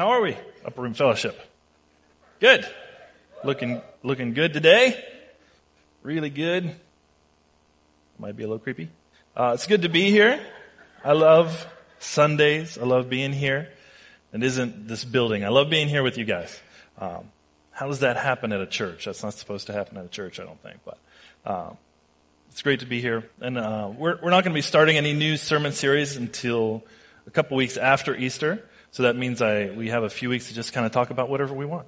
How 0.00 0.12
are 0.12 0.22
we? 0.22 0.34
Upper 0.64 0.80
Room 0.80 0.94
Fellowship. 0.94 1.38
Good. 2.40 2.66
Looking, 3.44 3.82
looking 4.02 4.32
good 4.32 4.54
today. 4.54 4.98
Really 6.02 6.30
good. 6.30 6.74
Might 8.18 8.34
be 8.34 8.44
a 8.44 8.46
little 8.46 8.60
creepy. 8.60 8.88
Uh, 9.36 9.50
it's 9.52 9.66
good 9.66 9.82
to 9.82 9.90
be 9.90 10.10
here. 10.10 10.40
I 11.04 11.12
love 11.12 11.66
Sundays. 11.98 12.78
I 12.78 12.84
love 12.84 13.10
being 13.10 13.34
here. 13.34 13.68
It 14.32 14.42
isn't 14.42 14.88
this 14.88 15.04
building. 15.04 15.44
I 15.44 15.48
love 15.48 15.68
being 15.68 15.86
here 15.86 16.02
with 16.02 16.16
you 16.16 16.24
guys. 16.24 16.58
Um, 16.98 17.30
how 17.70 17.86
does 17.86 18.00
that 18.00 18.16
happen 18.16 18.52
at 18.52 18.62
a 18.62 18.66
church? 18.66 19.04
That's 19.04 19.22
not 19.22 19.34
supposed 19.34 19.66
to 19.66 19.74
happen 19.74 19.98
at 19.98 20.06
a 20.06 20.08
church, 20.08 20.40
I 20.40 20.44
don't 20.44 20.62
think. 20.62 20.78
But 20.82 20.96
um, 21.44 21.76
it's 22.48 22.62
great 22.62 22.80
to 22.80 22.86
be 22.86 23.02
here. 23.02 23.28
And 23.42 23.58
uh, 23.58 23.90
we're, 23.94 24.18
we're 24.22 24.30
not 24.30 24.44
going 24.44 24.54
to 24.54 24.58
be 24.58 24.62
starting 24.62 24.96
any 24.96 25.12
new 25.12 25.36
sermon 25.36 25.72
series 25.72 26.16
until 26.16 26.84
a 27.26 27.30
couple 27.30 27.58
weeks 27.58 27.76
after 27.76 28.16
Easter. 28.16 28.64
So 28.92 29.04
that 29.04 29.16
means 29.16 29.40
I, 29.40 29.70
we 29.70 29.88
have 29.88 30.02
a 30.02 30.10
few 30.10 30.28
weeks 30.28 30.48
to 30.48 30.54
just 30.54 30.72
kind 30.72 30.84
of 30.84 30.92
talk 30.92 31.10
about 31.10 31.28
whatever 31.28 31.54
we 31.54 31.64
want. 31.64 31.86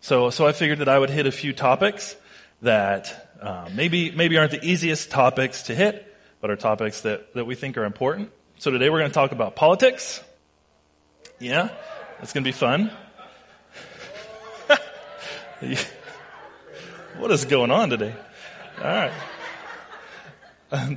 So, 0.00 0.30
so 0.30 0.46
I 0.46 0.52
figured 0.52 0.78
that 0.80 0.88
I 0.88 0.98
would 0.98 1.10
hit 1.10 1.26
a 1.26 1.32
few 1.32 1.52
topics 1.52 2.14
that 2.62 3.30
uh, 3.40 3.68
maybe, 3.74 4.10
maybe 4.10 4.36
aren't 4.38 4.50
the 4.50 4.64
easiest 4.64 5.10
topics 5.10 5.64
to 5.64 5.74
hit, 5.74 6.14
but 6.40 6.50
are 6.50 6.56
topics 6.56 7.00
that, 7.02 7.32
that 7.34 7.46
we 7.46 7.54
think 7.54 7.76
are 7.78 7.84
important. 7.84 8.30
So 8.58 8.70
today 8.70 8.90
we're 8.90 8.98
going 8.98 9.10
to 9.10 9.14
talk 9.14 9.32
about 9.32 9.56
politics. 9.56 10.22
Yeah, 11.38 11.70
it's 12.20 12.32
going 12.32 12.44
to 12.44 12.48
be 12.48 12.52
fun. 12.52 12.90
what 17.18 17.30
is 17.30 17.44
going 17.46 17.70
on 17.70 17.90
today? 17.90 18.14
All 18.78 18.84
right. 18.84 19.12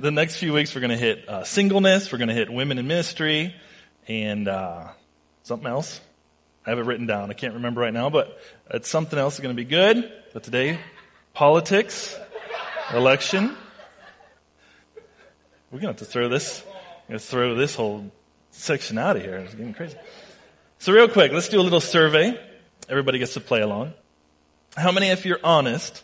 the 0.01 0.11
next 0.11 0.37
few 0.37 0.51
weeks 0.53 0.75
we're 0.75 0.81
going 0.81 0.91
to 0.91 0.97
hit 0.97 1.27
uh, 1.29 1.43
singleness, 1.43 2.11
we're 2.11 2.17
going 2.17 2.29
to 2.29 2.33
hit 2.33 2.51
women 2.51 2.77
in 2.77 2.87
ministry, 2.87 3.55
and 4.07 4.47
uh, 4.47 4.87
something 5.49 5.67
else. 5.67 5.99
I 6.65 6.69
have 6.69 6.79
it 6.79 6.85
written 6.85 7.07
down. 7.07 7.31
I 7.31 7.33
can't 7.33 7.55
remember 7.55 7.81
right 7.81 7.93
now, 7.93 8.09
but 8.09 8.39
it's 8.69 8.87
something 8.87 9.17
else 9.17 9.33
that's 9.33 9.43
going 9.43 9.55
to 9.55 9.61
be 9.61 9.67
good. 9.67 10.11
But 10.31 10.43
today, 10.43 10.79
politics, 11.33 12.15
election. 12.93 13.57
We're 15.71 15.79
going 15.79 15.81
to 15.81 15.87
have 15.87 15.97
to 15.97 16.05
throw 16.05 16.29
this, 16.29 16.63
going 17.07 17.19
to 17.19 17.25
throw 17.25 17.55
this 17.55 17.75
whole 17.75 18.11
section 18.51 18.99
out 18.99 19.17
of 19.17 19.23
here. 19.23 19.37
It's 19.37 19.55
getting 19.55 19.73
crazy. 19.73 19.97
So 20.77 20.93
real 20.93 21.07
quick, 21.07 21.31
let's 21.31 21.49
do 21.49 21.59
a 21.59 21.63
little 21.63 21.81
survey. 21.81 22.39
Everybody 22.87 23.17
gets 23.17 23.33
to 23.33 23.41
play 23.41 23.61
along. 23.61 23.93
How 24.77 24.91
many, 24.91 25.07
if 25.09 25.25
you're 25.25 25.39
honest, 25.43 26.03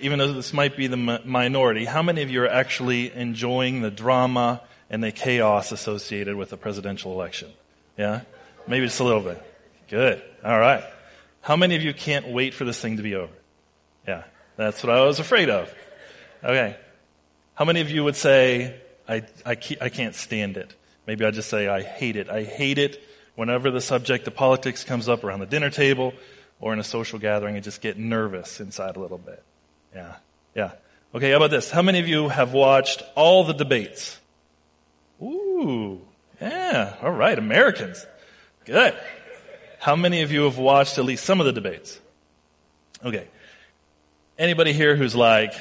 even 0.00 0.18
though 0.18 0.32
this 0.32 0.52
might 0.52 0.76
be 0.76 0.88
the 0.88 0.96
minority, 0.96 1.84
how 1.84 2.02
many 2.02 2.22
of 2.22 2.30
you 2.30 2.42
are 2.42 2.48
actually 2.48 3.12
enjoying 3.12 3.82
the 3.82 3.90
drama 3.92 4.60
and 4.90 5.04
the 5.04 5.12
chaos 5.12 5.70
associated 5.70 6.34
with 6.34 6.50
the 6.50 6.56
presidential 6.56 7.12
election? 7.12 7.48
Yeah? 7.96 8.22
Maybe 8.68 8.86
just 8.86 9.00
a 9.00 9.04
little 9.04 9.20
bit. 9.20 9.42
Good. 9.88 10.22
All 10.44 10.58
right. 10.58 10.84
How 11.40 11.56
many 11.56 11.76
of 11.76 11.82
you 11.82 11.94
can't 11.94 12.28
wait 12.28 12.54
for 12.54 12.64
this 12.64 12.80
thing 12.80 12.96
to 12.96 13.02
be 13.02 13.14
over? 13.14 13.32
Yeah. 14.06 14.24
That's 14.56 14.82
what 14.82 14.94
I 14.94 15.02
was 15.04 15.20
afraid 15.20 15.48
of. 15.48 15.72
Okay. 16.42 16.76
How 17.54 17.64
many 17.64 17.80
of 17.80 17.90
you 17.90 18.04
would 18.04 18.16
say, 18.16 18.80
I, 19.08 19.22
I, 19.44 19.56
I 19.80 19.88
can't 19.88 20.14
stand 20.14 20.56
it? 20.56 20.74
Maybe 21.06 21.24
I 21.24 21.30
just 21.30 21.48
say, 21.48 21.68
I 21.68 21.82
hate 21.82 22.16
it. 22.16 22.28
I 22.28 22.42
hate 22.42 22.78
it 22.78 23.02
whenever 23.36 23.70
the 23.70 23.80
subject 23.80 24.26
of 24.26 24.34
politics 24.34 24.82
comes 24.82 25.08
up 25.08 25.22
around 25.22 25.40
the 25.40 25.46
dinner 25.46 25.70
table 25.70 26.12
or 26.60 26.72
in 26.72 26.80
a 26.80 26.84
social 26.84 27.18
gathering. 27.18 27.56
I 27.56 27.60
just 27.60 27.80
get 27.80 27.96
nervous 27.96 28.60
inside 28.60 28.96
a 28.96 29.00
little 29.00 29.18
bit. 29.18 29.42
Yeah. 29.94 30.16
Yeah. 30.54 30.72
Okay, 31.14 31.30
how 31.30 31.36
about 31.36 31.50
this? 31.50 31.70
How 31.70 31.82
many 31.82 32.00
of 32.00 32.08
you 32.08 32.28
have 32.28 32.52
watched 32.52 33.02
all 33.14 33.44
the 33.44 33.54
debates? 33.54 34.18
Ooh. 35.22 36.00
Yeah. 36.40 36.96
All 37.02 37.12
right. 37.12 37.38
Americans. 37.38 38.04
Good. 38.66 38.98
How 39.78 39.94
many 39.94 40.22
of 40.22 40.32
you 40.32 40.42
have 40.42 40.58
watched 40.58 40.98
at 40.98 41.04
least 41.04 41.24
some 41.24 41.38
of 41.38 41.46
the 41.46 41.52
debates? 41.52 42.00
Okay. 43.04 43.28
Anybody 44.36 44.72
here 44.72 44.96
who's 44.96 45.14
like, 45.14 45.54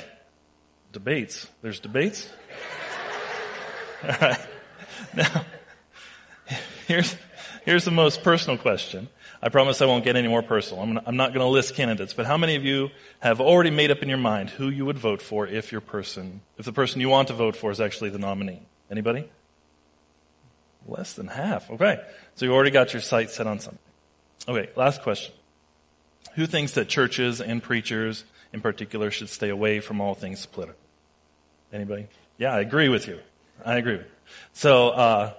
debates? 0.92 1.48
There's 1.62 1.80
debates? 1.80 2.28
All 4.04 4.10
right. 4.20 4.40
Now, 5.14 5.46
here's, 6.88 7.16
here's 7.64 7.86
the 7.86 7.92
most 7.92 8.24
personal 8.24 8.58
question. 8.58 9.08
I 9.40 9.50
promise 9.50 9.84
I 9.84 9.86
won't 9.86 10.04
get 10.04 10.16
any 10.16 10.28
more 10.28 10.42
personal. 10.42 10.82
I'm, 10.82 11.00
I'm 11.06 11.16
not 11.16 11.30
going 11.30 11.46
to 11.46 11.50
list 11.50 11.76
candidates, 11.76 12.14
but 12.14 12.26
how 12.26 12.38
many 12.38 12.56
of 12.56 12.66
you 12.66 12.90
have 13.20 13.40
already 13.40 13.70
made 13.70 13.92
up 13.92 14.02
in 14.02 14.10
your 14.10 14.18
mind 14.18 14.50
who 14.50 14.70
you 14.70 14.84
would 14.86 14.98
vote 14.98 15.22
for 15.22 15.46
if 15.46 15.72
your 15.72 15.82
person, 15.82 16.42
if 16.58 16.66
the 16.66 16.74
person 16.74 17.02
you 17.02 17.10
want 17.10 17.28
to 17.28 17.36
vote 17.36 17.56
for 17.56 17.70
is 17.70 17.80
actually 17.80 18.10
the 18.10 18.18
nominee? 18.18 18.64
Anybody? 18.90 19.30
Less 20.88 21.14
than 21.14 21.28
half. 21.28 21.70
Okay. 21.72 22.00
So 22.36 22.46
you 22.46 22.54
already 22.54 22.72
got 22.72 22.94
your 22.94 23.02
sights 23.02 23.36
set 23.36 23.48
on 23.48 23.60
something. 23.60 23.80
Okay, 24.48 24.70
last 24.76 25.02
question. 25.02 25.34
Who 26.36 26.46
thinks 26.46 26.74
that 26.74 26.88
churches 26.88 27.42
and 27.42 27.64
preachers 27.64 28.26
in 28.54 28.62
particular 28.62 29.10
should 29.10 29.30
stay 29.30 29.50
away 29.50 29.80
from 29.80 30.02
all 30.02 30.14
things 30.14 30.46
political? 30.46 30.80
Anybody? 31.74 32.08
Yeah, 32.38 32.54
I 32.54 32.60
agree 32.60 32.90
with 32.90 33.08
you. 33.08 33.20
I 33.66 33.78
agree. 33.78 34.02
So, 34.54 34.90
uh, 34.90 35.34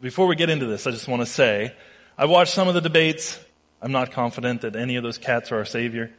before 0.00 0.26
we 0.26 0.36
get 0.36 0.50
into 0.50 0.66
this, 0.66 0.86
I 0.86 0.90
just 0.90 1.08
want 1.08 1.22
to 1.22 1.26
say 1.26 1.74
I've 2.16 2.30
watched 2.30 2.52
some 2.52 2.68
of 2.68 2.74
the 2.74 2.80
debates. 2.80 3.38
I'm 3.82 3.92
not 3.92 4.12
confident 4.12 4.60
that 4.60 4.76
any 4.76 4.96
of 4.96 5.02
those 5.02 5.18
cats 5.18 5.50
are 5.50 5.56
our 5.56 5.64
savior. 5.64 6.10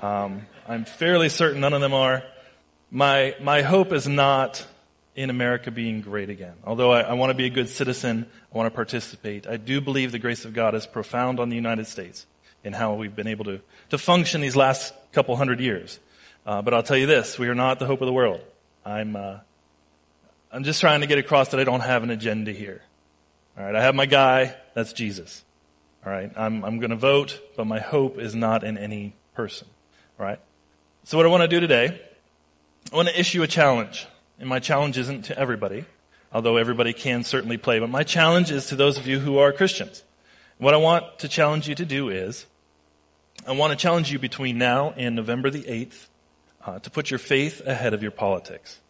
Um, 0.00 0.46
I'm 0.68 0.84
fairly 0.84 1.28
certain 1.28 1.60
none 1.60 1.72
of 1.72 1.80
them 1.80 1.94
are. 1.94 2.22
My, 2.90 3.34
my 3.40 3.62
hope 3.62 3.92
is 3.92 4.06
not 4.06 4.66
in 5.14 5.30
America 5.30 5.70
being 5.70 6.00
great 6.00 6.30
again. 6.30 6.54
Although 6.64 6.92
I, 6.92 7.02
I 7.02 7.12
want 7.14 7.30
to 7.30 7.34
be 7.34 7.46
a 7.46 7.50
good 7.50 7.68
citizen, 7.68 8.26
I 8.52 8.56
want 8.56 8.66
to 8.66 8.74
participate. 8.74 9.46
I 9.46 9.56
do 9.56 9.80
believe 9.80 10.12
the 10.12 10.18
grace 10.18 10.44
of 10.44 10.52
God 10.54 10.74
is 10.74 10.86
profound 10.86 11.38
on 11.38 11.48
the 11.48 11.56
United 11.56 11.86
States 11.86 12.26
in 12.64 12.72
how 12.72 12.94
we've 12.94 13.14
been 13.14 13.26
able 13.26 13.44
to, 13.44 13.60
to 13.90 13.98
function 13.98 14.40
these 14.40 14.56
last 14.56 14.92
couple 15.12 15.36
hundred 15.36 15.60
years. 15.60 16.00
Uh, 16.46 16.62
but 16.62 16.74
I'll 16.74 16.82
tell 16.82 16.96
you 16.96 17.06
this, 17.06 17.38
we 17.38 17.48
are 17.48 17.54
not 17.54 17.78
the 17.78 17.86
hope 17.86 18.00
of 18.00 18.06
the 18.06 18.12
world. 18.12 18.40
I'm, 18.84 19.16
uh, 19.16 19.38
I'm 20.50 20.64
just 20.64 20.80
trying 20.80 21.00
to 21.00 21.06
get 21.06 21.18
across 21.18 21.50
that 21.50 21.60
I 21.60 21.64
don't 21.64 21.80
have 21.80 22.02
an 22.02 22.10
agenda 22.10 22.52
here. 22.52 22.82
All 23.56 23.64
right, 23.64 23.74
I 23.74 23.82
have 23.82 23.94
my 23.94 24.06
guy. 24.06 24.56
That's 24.74 24.92
Jesus. 24.92 25.44
All 26.04 26.12
right, 26.12 26.30
I'm, 26.36 26.64
I'm 26.64 26.78
going 26.80 26.90
to 26.90 26.96
vote, 26.96 27.40
but 27.56 27.66
my 27.66 27.78
hope 27.78 28.18
is 28.18 28.34
not 28.34 28.64
in 28.64 28.76
any 28.76 29.14
person. 29.34 29.68
All 30.18 30.26
right. 30.26 30.38
So 31.04 31.16
what 31.16 31.26
I 31.26 31.28
want 31.28 31.42
to 31.42 31.48
do 31.48 31.60
today, 31.60 32.00
I 32.92 32.96
want 32.96 33.08
to 33.08 33.18
issue 33.18 33.42
a 33.42 33.46
challenge, 33.46 34.06
and 34.38 34.48
my 34.48 34.58
challenge 34.58 34.98
isn't 34.98 35.26
to 35.26 35.38
everybody, 35.38 35.84
although 36.32 36.56
everybody 36.56 36.92
can 36.92 37.24
certainly 37.24 37.56
play. 37.56 37.78
But 37.78 37.90
my 37.90 38.02
challenge 38.02 38.50
is 38.50 38.66
to 38.66 38.76
those 38.76 38.98
of 38.98 39.06
you 39.06 39.18
who 39.20 39.38
are 39.38 39.52
Christians. 39.52 40.02
What 40.58 40.74
I 40.74 40.78
want 40.78 41.18
to 41.20 41.28
challenge 41.28 41.68
you 41.68 41.74
to 41.74 41.84
do 41.84 42.08
is, 42.08 42.46
I 43.46 43.52
want 43.52 43.72
to 43.72 43.76
challenge 43.76 44.12
you 44.12 44.18
between 44.18 44.58
now 44.58 44.94
and 44.96 45.16
November 45.16 45.50
the 45.50 45.62
8th 45.62 46.06
uh, 46.64 46.78
to 46.78 46.90
put 46.90 47.10
your 47.10 47.18
faith 47.18 47.60
ahead 47.66 47.94
of 47.94 48.02
your 48.02 48.12
politics, 48.12 48.80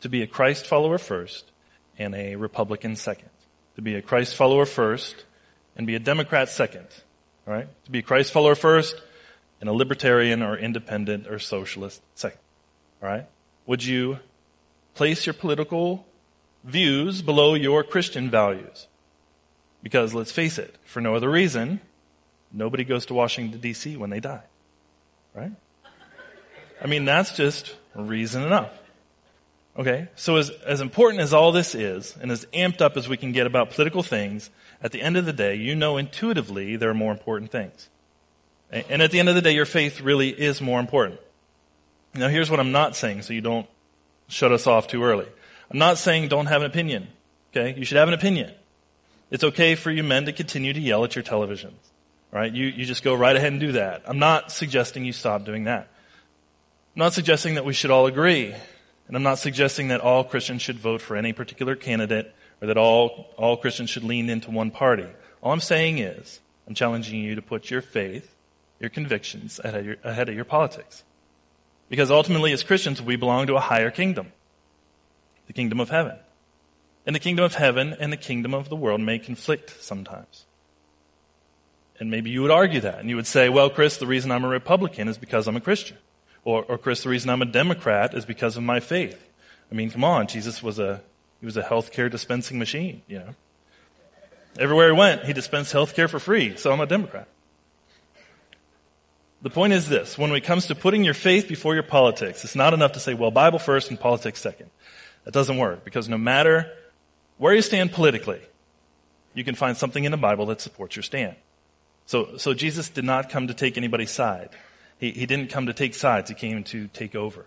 to 0.00 0.08
be 0.08 0.22
a 0.22 0.26
Christ 0.26 0.66
follower 0.66 0.98
first 0.98 1.50
and 1.98 2.14
a 2.14 2.36
Republican 2.36 2.96
second 2.96 3.30
to 3.78 3.82
be 3.82 3.94
a 3.94 4.02
Christ 4.02 4.34
follower 4.34 4.66
first 4.66 5.24
and 5.76 5.86
be 5.86 5.94
a 5.94 6.00
Democrat 6.00 6.48
second. 6.48 6.88
All 7.46 7.54
right? 7.54 7.68
To 7.84 7.90
be 7.92 8.00
a 8.00 8.02
Christ 8.02 8.32
follower 8.32 8.56
first 8.56 9.00
and 9.60 9.70
a 9.70 9.72
libertarian 9.72 10.42
or 10.42 10.58
independent 10.58 11.28
or 11.28 11.38
socialist 11.38 12.02
second. 12.16 12.40
All 13.00 13.08
right? 13.08 13.26
Would 13.66 13.84
you 13.84 14.18
place 14.98 15.26
your 15.26 15.32
political 15.32 16.04
views 16.64 17.22
below 17.22 17.54
your 17.54 17.84
Christian 17.84 18.28
values? 18.28 18.88
Because 19.80 20.12
let's 20.12 20.32
face 20.32 20.58
it, 20.58 20.74
for 20.84 21.00
no 21.00 21.14
other 21.14 21.30
reason, 21.30 21.80
nobody 22.52 22.82
goes 22.82 23.06
to 23.06 23.14
Washington 23.14 23.60
DC 23.60 23.96
when 23.96 24.10
they 24.10 24.18
die. 24.18 24.42
Right? 25.34 25.52
I 26.82 26.86
mean, 26.88 27.04
that's 27.04 27.36
just 27.36 27.76
reason 27.94 28.42
enough. 28.42 28.72
Okay? 29.78 30.08
So 30.16 30.34
as, 30.34 30.50
as 30.66 30.80
important 30.80 31.22
as 31.22 31.32
all 31.32 31.52
this 31.52 31.76
is, 31.76 32.16
and 32.20 32.32
as 32.32 32.44
amped 32.46 32.80
up 32.80 32.96
as 32.96 33.08
we 33.08 33.16
can 33.16 33.30
get 33.30 33.46
about 33.46 33.70
political 33.70 34.02
things, 34.02 34.50
at 34.82 34.90
the 34.90 35.00
end 35.00 35.16
of 35.16 35.26
the 35.26 35.32
day, 35.32 35.54
you 35.54 35.76
know 35.76 35.96
intuitively 35.96 36.74
there 36.74 36.90
are 36.90 36.94
more 36.94 37.12
important 37.12 37.52
things. 37.52 37.88
And 38.72 39.00
at 39.00 39.12
the 39.12 39.20
end 39.20 39.28
of 39.28 39.36
the 39.36 39.42
day, 39.42 39.52
your 39.52 39.64
faith 39.64 40.00
really 40.00 40.28
is 40.30 40.60
more 40.60 40.80
important. 40.80 41.20
Now 42.14 42.28
here's 42.28 42.50
what 42.50 42.58
I'm 42.58 42.72
not 42.72 42.96
saying 42.96 43.22
so 43.22 43.32
you 43.32 43.40
don't 43.40 43.68
shut 44.28 44.52
us 44.52 44.66
off 44.66 44.86
too 44.86 45.02
early. 45.02 45.26
I'm 45.70 45.78
not 45.78 45.98
saying 45.98 46.28
don't 46.28 46.46
have 46.46 46.62
an 46.62 46.70
opinion. 46.70 47.08
Okay? 47.50 47.78
You 47.78 47.84
should 47.84 47.98
have 47.98 48.08
an 48.08 48.14
opinion. 48.14 48.52
It's 49.30 49.44
okay 49.44 49.74
for 49.74 49.90
you 49.90 50.02
men 50.02 50.26
to 50.26 50.32
continue 50.32 50.72
to 50.72 50.80
yell 50.80 51.04
at 51.04 51.14
your 51.16 51.24
televisions. 51.24 51.74
Right? 52.30 52.52
You, 52.52 52.66
you 52.66 52.84
just 52.84 53.02
go 53.02 53.14
right 53.14 53.34
ahead 53.34 53.52
and 53.52 53.60
do 53.60 53.72
that. 53.72 54.02
I'm 54.06 54.18
not 54.18 54.52
suggesting 54.52 55.04
you 55.04 55.12
stop 55.12 55.44
doing 55.44 55.64
that. 55.64 55.88
I'm 56.94 57.00
not 57.00 57.14
suggesting 57.14 57.54
that 57.54 57.64
we 57.64 57.72
should 57.72 57.90
all 57.90 58.06
agree. 58.06 58.54
And 59.06 59.16
I'm 59.16 59.22
not 59.22 59.38
suggesting 59.38 59.88
that 59.88 60.00
all 60.00 60.24
Christians 60.24 60.60
should 60.60 60.78
vote 60.78 61.00
for 61.00 61.16
any 61.16 61.32
particular 61.32 61.74
candidate 61.74 62.34
or 62.60 62.68
that 62.68 62.76
all, 62.76 63.32
all 63.36 63.56
Christians 63.56 63.88
should 63.88 64.04
lean 64.04 64.28
into 64.28 64.50
one 64.50 64.70
party. 64.70 65.06
All 65.42 65.52
I'm 65.52 65.60
saying 65.60 65.98
is, 65.98 66.40
I'm 66.66 66.74
challenging 66.74 67.20
you 67.20 67.34
to 67.34 67.42
put 67.42 67.70
your 67.70 67.80
faith, 67.80 68.34
your 68.80 68.90
convictions 68.90 69.58
ahead 69.64 69.80
of 69.80 69.86
your, 69.86 69.96
ahead 70.04 70.28
of 70.28 70.34
your 70.34 70.44
politics. 70.44 71.04
Because 71.88 72.10
ultimately, 72.10 72.52
as 72.52 72.62
Christians, 72.62 73.00
we 73.00 73.16
belong 73.16 73.46
to 73.46 73.56
a 73.56 73.60
higher 73.60 73.90
kingdom. 73.90 74.32
The 75.46 75.52
kingdom 75.52 75.80
of 75.80 75.90
heaven. 75.90 76.16
And 77.06 77.14
the 77.14 77.20
kingdom 77.20 77.44
of 77.44 77.54
heaven 77.54 77.96
and 77.98 78.12
the 78.12 78.18
kingdom 78.18 78.52
of 78.52 78.68
the 78.68 78.76
world 78.76 79.00
may 79.00 79.18
conflict 79.18 79.82
sometimes. 79.82 80.44
And 81.98 82.10
maybe 82.10 82.30
you 82.30 82.42
would 82.42 82.50
argue 82.50 82.80
that. 82.80 82.98
And 82.98 83.08
you 83.08 83.16
would 83.16 83.26
say, 83.26 83.48
well, 83.48 83.70
Chris, 83.70 83.96
the 83.96 84.06
reason 84.06 84.30
I'm 84.30 84.44
a 84.44 84.48
Republican 84.48 85.08
is 85.08 85.18
because 85.18 85.48
I'm 85.48 85.56
a 85.56 85.60
Christian. 85.60 85.96
Or, 86.44 86.64
or 86.64 86.78
Chris, 86.78 87.02
the 87.02 87.08
reason 87.08 87.30
I'm 87.30 87.42
a 87.42 87.46
Democrat 87.46 88.14
is 88.14 88.24
because 88.24 88.56
of 88.56 88.62
my 88.62 88.80
faith. 88.80 89.28
I 89.70 89.74
mean, 89.74 89.90
come 89.90 90.04
on, 90.04 90.26
Jesus 90.26 90.62
was 90.62 90.78
a, 90.78 91.00
he 91.40 91.46
was 91.46 91.56
a 91.56 91.62
healthcare 91.62 92.10
dispensing 92.10 92.58
machine, 92.58 93.02
you 93.06 93.18
know. 93.18 93.34
Everywhere 94.58 94.92
he 94.92 94.98
went, 94.98 95.24
he 95.24 95.32
dispensed 95.32 95.72
healthcare 95.72 96.08
for 96.08 96.18
free, 96.18 96.56
so 96.56 96.72
I'm 96.72 96.80
a 96.80 96.86
Democrat. 96.86 97.28
The 99.40 99.50
point 99.50 99.72
is 99.72 99.88
this, 99.88 100.18
when 100.18 100.32
it 100.32 100.42
comes 100.42 100.66
to 100.66 100.74
putting 100.74 101.04
your 101.04 101.14
faith 101.14 101.46
before 101.46 101.74
your 101.74 101.84
politics, 101.84 102.42
it's 102.44 102.56
not 102.56 102.74
enough 102.74 102.92
to 102.92 103.00
say, 103.00 103.14
well, 103.14 103.30
Bible 103.30 103.60
first 103.60 103.88
and 103.90 103.98
politics 103.98 104.40
second. 104.40 104.70
That 105.24 105.32
doesn't 105.32 105.58
work, 105.58 105.84
because 105.84 106.08
no 106.08 106.18
matter 106.18 106.72
where 107.36 107.54
you 107.54 107.62
stand 107.62 107.92
politically, 107.92 108.40
you 109.34 109.44
can 109.44 109.54
find 109.54 109.76
something 109.76 110.02
in 110.02 110.10
the 110.10 110.18
Bible 110.18 110.46
that 110.46 110.60
supports 110.60 110.96
your 110.96 111.04
stand. 111.04 111.36
So, 112.06 112.36
so 112.38 112.54
Jesus 112.54 112.88
did 112.88 113.04
not 113.04 113.30
come 113.30 113.46
to 113.48 113.54
take 113.54 113.76
anybody's 113.76 114.10
side. 114.10 114.48
He, 114.98 115.12
he 115.12 115.26
didn't 115.26 115.50
come 115.50 115.66
to 115.66 115.74
take 115.74 115.94
sides. 115.94 116.30
He 116.30 116.34
came 116.34 116.64
to 116.64 116.88
take 116.88 117.14
over. 117.14 117.46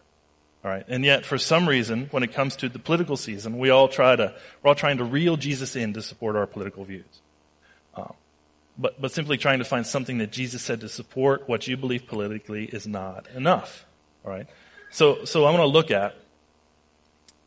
All 0.64 0.72
right. 0.72 0.86
And 0.88 1.04
yet, 1.04 1.26
for 1.26 1.38
some 1.38 1.68
reason, 1.68 2.08
when 2.12 2.24
it 2.24 2.34
comes 2.34 2.56
to 2.58 2.70
the 2.70 2.80
political 2.80 3.18
season, 3.18 3.58
we 3.58 3.72
all 3.72 3.88
try 3.88 4.16
to, 4.16 4.34
we're 4.62 4.70
all 4.70 4.76
trying 4.76 4.98
to 5.00 5.04
reel 5.04 5.36
Jesus 5.36 5.76
in 5.76 5.94
to 5.94 6.02
support 6.02 6.36
our 6.36 6.46
political 6.46 6.86
views. 6.86 7.22
But, 8.78 9.00
but 9.00 9.12
simply 9.12 9.38
trying 9.38 9.60
to 9.60 9.66
find 9.66 9.86
something 9.86 10.20
that 10.20 10.32
Jesus 10.32 10.62
said 10.62 10.82
to 10.82 10.90
support 10.90 11.48
what 11.48 11.68
you 11.68 11.78
believe 11.78 12.08
politically 12.08 12.66
is 12.66 12.88
not 12.88 13.28
enough. 13.36 13.86
All 14.26 14.32
right. 14.32 14.48
So, 14.92 15.26
so 15.26 15.46
I 15.46 15.52
want 15.52 15.62
to 15.62 15.68
look 15.68 15.92
at 15.92 16.16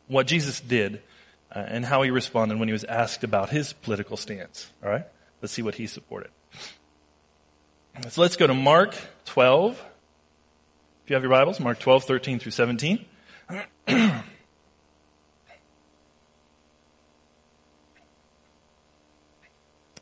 what 0.07 0.27
Jesus 0.27 0.61
did 0.61 1.03
uh, 1.51 1.61
and 1.67 1.85
how 1.85 2.03
he 2.03 2.11
responded 2.11 2.59
when 2.59 2.69
he 2.69 2.73
was 2.73 2.85
asked 2.85 3.25
about 3.25 3.51
his 3.51 3.73
political 3.73 4.17
stance. 4.17 4.71
All 4.83 4.91
right. 4.91 5.07
Let's 5.41 5.53
see 5.53 5.63
what 5.63 5.75
he 5.75 5.87
supported. 5.87 6.31
So 8.09 8.23
let's 8.23 8.37
go 8.37 8.47
to 8.47 8.55
Mark 8.55 8.97
12. 9.27 9.81
If 11.05 11.11
you 11.11 11.15
have 11.15 11.23
your 11.23 11.31
Bibles, 11.31 11.61
Mark 11.61 11.79
12, 11.79 12.05
13 12.05 12.39
through 12.39 12.53
17. 12.53 13.05
and 13.87 14.23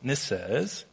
this 0.04 0.20
says, 0.20 0.84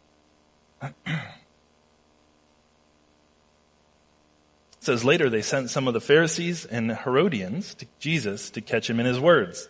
says 4.79 5.03
later 5.03 5.29
they 5.29 5.41
sent 5.41 5.69
some 5.69 5.87
of 5.87 5.93
the 5.93 6.01
Pharisees 6.01 6.65
and 6.65 6.91
Herodians 6.91 7.73
to 7.75 7.85
Jesus 7.99 8.49
to 8.51 8.61
catch 8.61 8.89
him 8.89 8.99
in 8.99 9.05
his 9.05 9.19
words. 9.19 9.69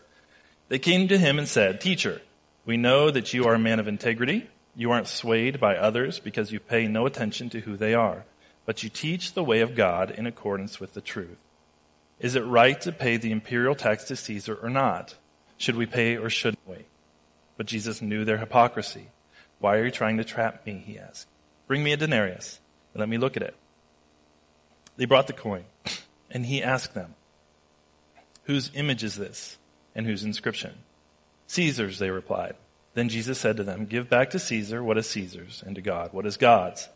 They 0.68 0.80
came 0.80 1.08
to 1.08 1.18
him 1.18 1.40
and 1.40 1.48
said, 1.48 1.82
Teacher, 1.82 2.22
we 2.66 2.78
know 2.78 3.10
that 3.12 3.34
you 3.34 3.46
are 3.46 3.56
a 3.56 3.60
man 3.60 3.80
of 3.80 3.88
integrity. 3.88 4.48
You 4.76 4.92
aren't 4.92 5.08
swayed 5.08 5.60
by 5.60 5.76
others 5.76 6.20
because 6.20 6.52
you 6.52 6.60
pay 6.60 6.88
no 6.88 7.06
attention 7.06 7.50
to 7.50 7.62
who 7.62 7.76
they 7.76 7.94
are 7.94 8.26
but 8.70 8.84
you 8.84 8.90
teach 8.90 9.34
the 9.34 9.44
way 9.44 9.62
of 9.62 9.74
God 9.74 10.12
in 10.12 10.28
accordance 10.28 10.80
with 10.80 10.94
the 10.94 11.02
truth. 11.02 11.40
Is 12.20 12.36
it 12.36 12.42
right 12.42 12.80
to 12.82 12.92
pay 12.92 13.18
the 13.18 13.32
imperial 13.32 13.74
tax 13.74 14.04
to 14.04 14.16
Caesar 14.16 14.54
or 14.62 14.70
not? 14.70 15.16
Should 15.58 15.76
we 15.76 15.88
pay 15.88 16.18
or 16.18 16.30
shouldn't 16.30 16.68
we? 16.68 16.86
But 17.58 17.66
Jesus 17.66 18.00
knew 18.00 18.26
their 18.26 18.38
hypocrisy. 18.38 19.08
Why 19.60 19.78
are 19.78 19.86
you 19.86 19.92
trying 19.92 20.18
to 20.18 20.24
trap 20.24 20.66
me? 20.66 20.84
He 20.86 20.98
asked. 20.98 21.28
Bring 21.68 21.84
me 21.84 21.94
a 21.94 21.98
denarius 21.98 22.60
and 22.94 23.00
let 23.00 23.10
me 23.10 23.18
look 23.18 23.38
at 23.38 23.44
it. 23.44 23.56
They 24.98 25.06
brought 25.06 25.28
the 25.28 25.34
coin 25.34 25.66
and 26.32 26.46
he 26.46 26.64
asked 26.64 26.94
them, 26.94 27.16
whose 28.44 28.72
image 28.74 29.04
is 29.04 29.16
this 29.16 29.58
and 29.94 30.06
whose 30.06 30.24
inscription? 30.24 30.74
Caesar's, 31.48 32.00
they 32.00 32.10
replied. 32.10 32.56
Then 32.94 33.10
Jesus 33.10 33.40
said 33.40 33.58
to 33.58 33.64
them, 33.64 33.86
give 33.86 34.10
back 34.10 34.32
to 34.32 34.40
Caesar 34.40 34.84
what 34.84 34.98
is 34.98 35.10
Caesar's 35.10 35.64
and 35.66 35.76
to 35.76 35.82
God 35.82 36.14
what 36.14 36.26
is 36.26 36.38
God's 36.38 36.90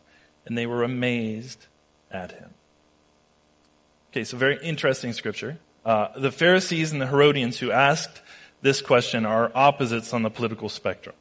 and 0.46 0.58
they 0.58 0.66
were 0.66 0.82
amazed 0.82 1.66
at 2.10 2.32
him. 2.32 2.50
Okay, 4.10 4.24
so 4.24 4.36
very 4.36 4.58
interesting 4.62 5.12
scripture. 5.12 5.58
Uh, 5.84 6.08
the 6.16 6.30
Pharisees 6.30 6.92
and 6.92 7.00
the 7.00 7.06
Herodians 7.06 7.58
who 7.58 7.70
asked 7.70 8.22
this 8.62 8.80
question 8.80 9.26
are 9.26 9.50
opposites 9.54 10.12
on 10.14 10.22
the 10.22 10.30
political 10.30 10.68
spectrum. 10.68 11.16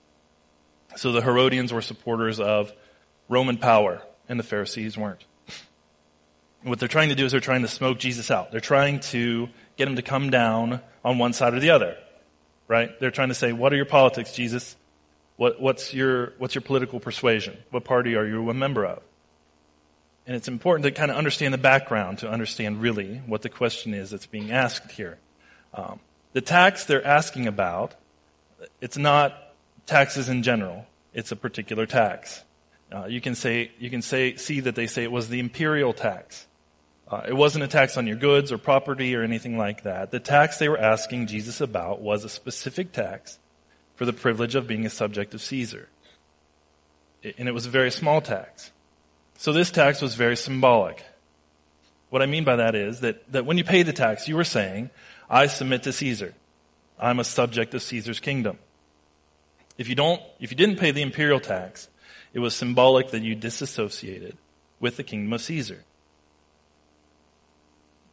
So 0.95 1.11
the 1.11 1.21
Herodians 1.21 1.73
were 1.73 1.81
supporters 1.81 2.39
of 2.39 2.71
Roman 3.29 3.57
power, 3.57 4.01
and 4.29 4.39
the 4.39 4.43
Pharisees 4.43 4.97
weren't. 4.97 5.23
What 6.63 6.79
they're 6.79 6.87
trying 6.87 7.09
to 7.09 7.15
do 7.15 7.25
is 7.25 7.31
they're 7.31 7.41
trying 7.41 7.63
to 7.63 7.67
smoke 7.67 7.99
Jesus 7.99 8.31
out. 8.31 8.51
They're 8.51 8.61
trying 8.61 9.01
to 9.01 9.49
get 9.75 9.87
him 9.87 9.97
to 9.97 10.01
come 10.01 10.29
down 10.29 10.81
on 11.03 11.17
one 11.17 11.33
side 11.33 11.53
or 11.53 11.59
the 11.59 11.71
other. 11.71 11.97
Right? 12.67 12.97
They're 12.99 13.11
trying 13.11 13.27
to 13.27 13.35
say, 13.35 13.51
what 13.51 13.73
are 13.73 13.75
your 13.75 13.85
politics, 13.85 14.33
Jesus? 14.33 14.77
What, 15.35 15.59
what's 15.59 15.93
your, 15.93 16.33
what's 16.37 16.55
your 16.55 16.61
political 16.61 16.99
persuasion? 16.99 17.57
What 17.71 17.83
party 17.83 18.15
are 18.15 18.25
you 18.25 18.49
a 18.49 18.53
member 18.53 18.85
of? 18.85 19.03
And 20.25 20.35
it's 20.35 20.47
important 20.47 20.85
to 20.85 20.91
kind 20.91 21.11
of 21.11 21.17
understand 21.17 21.53
the 21.53 21.57
background 21.57 22.19
to 22.19 22.29
understand 22.29 22.81
really 22.81 23.17
what 23.25 23.41
the 23.41 23.49
question 23.49 23.93
is 23.93 24.11
that's 24.11 24.25
being 24.25 24.51
asked 24.51 24.91
here. 24.91 25.17
Um, 25.73 25.99
the 26.31 26.41
tax 26.41 26.85
they're 26.85 27.05
asking 27.05 27.47
about, 27.47 27.95
it's 28.79 28.97
not 28.97 29.33
taxes 29.85 30.29
in 30.29 30.43
general. 30.43 30.85
It's 31.13 31.31
a 31.31 31.35
particular 31.35 31.85
tax. 31.85 32.43
Uh, 32.91 33.05
you 33.05 33.21
can 33.21 33.35
say, 33.35 33.71
you 33.79 33.89
can 33.89 34.01
say, 34.01 34.35
see 34.35 34.59
that 34.61 34.75
they 34.75 34.87
say 34.87 35.03
it 35.03 35.11
was 35.11 35.29
the 35.29 35.39
imperial 35.39 35.93
tax. 35.93 36.47
Uh, 37.07 37.21
it 37.27 37.33
wasn't 37.33 37.63
a 37.63 37.67
tax 37.67 37.97
on 37.97 38.07
your 38.07 38.15
goods 38.15 38.51
or 38.51 38.57
property 38.57 39.15
or 39.15 39.23
anything 39.23 39.57
like 39.57 39.83
that. 39.83 40.11
The 40.11 40.19
tax 40.19 40.57
they 40.57 40.69
were 40.69 40.79
asking 40.79 41.27
Jesus 41.27 41.61
about 41.61 42.01
was 42.01 42.23
a 42.23 42.29
specific 42.29 42.91
tax 42.91 43.39
for 43.95 44.05
the 44.05 44.13
privilege 44.13 44.55
of 44.55 44.67
being 44.67 44.85
a 44.85 44.89
subject 44.89 45.33
of 45.33 45.41
Caesar. 45.41 45.89
And 47.37 47.47
it 47.47 47.51
was 47.51 47.65
a 47.65 47.69
very 47.69 47.91
small 47.91 48.21
tax. 48.21 48.71
So 49.37 49.53
this 49.53 49.71
tax 49.71 50.01
was 50.01 50.15
very 50.15 50.35
symbolic. 50.35 51.03
What 52.09 52.21
I 52.21 52.25
mean 52.25 52.43
by 52.43 52.57
that 52.57 52.75
is 52.75 53.01
that, 53.01 53.31
that 53.31 53.45
when 53.45 53.57
you 53.57 53.63
pay 53.63 53.83
the 53.83 53.93
tax, 53.93 54.27
you 54.27 54.35
were 54.35 54.43
saying, 54.43 54.89
I 55.29 55.47
submit 55.47 55.83
to 55.83 55.93
Caesar. 55.93 56.33
I'm 56.99 57.19
a 57.19 57.23
subject 57.23 57.73
of 57.73 57.81
Caesar's 57.81 58.19
kingdom. 58.19 58.59
If 59.77 59.87
you 59.89 59.95
don't, 59.95 60.21
if 60.39 60.51
you 60.51 60.57
didn't 60.57 60.77
pay 60.77 60.91
the 60.91 61.01
imperial 61.01 61.39
tax, 61.39 61.89
it 62.33 62.39
was 62.39 62.55
symbolic 62.55 63.11
that 63.11 63.21
you 63.21 63.35
disassociated 63.35 64.37
with 64.79 64.97
the 64.97 65.03
kingdom 65.03 65.33
of 65.33 65.41
Caesar. 65.41 65.83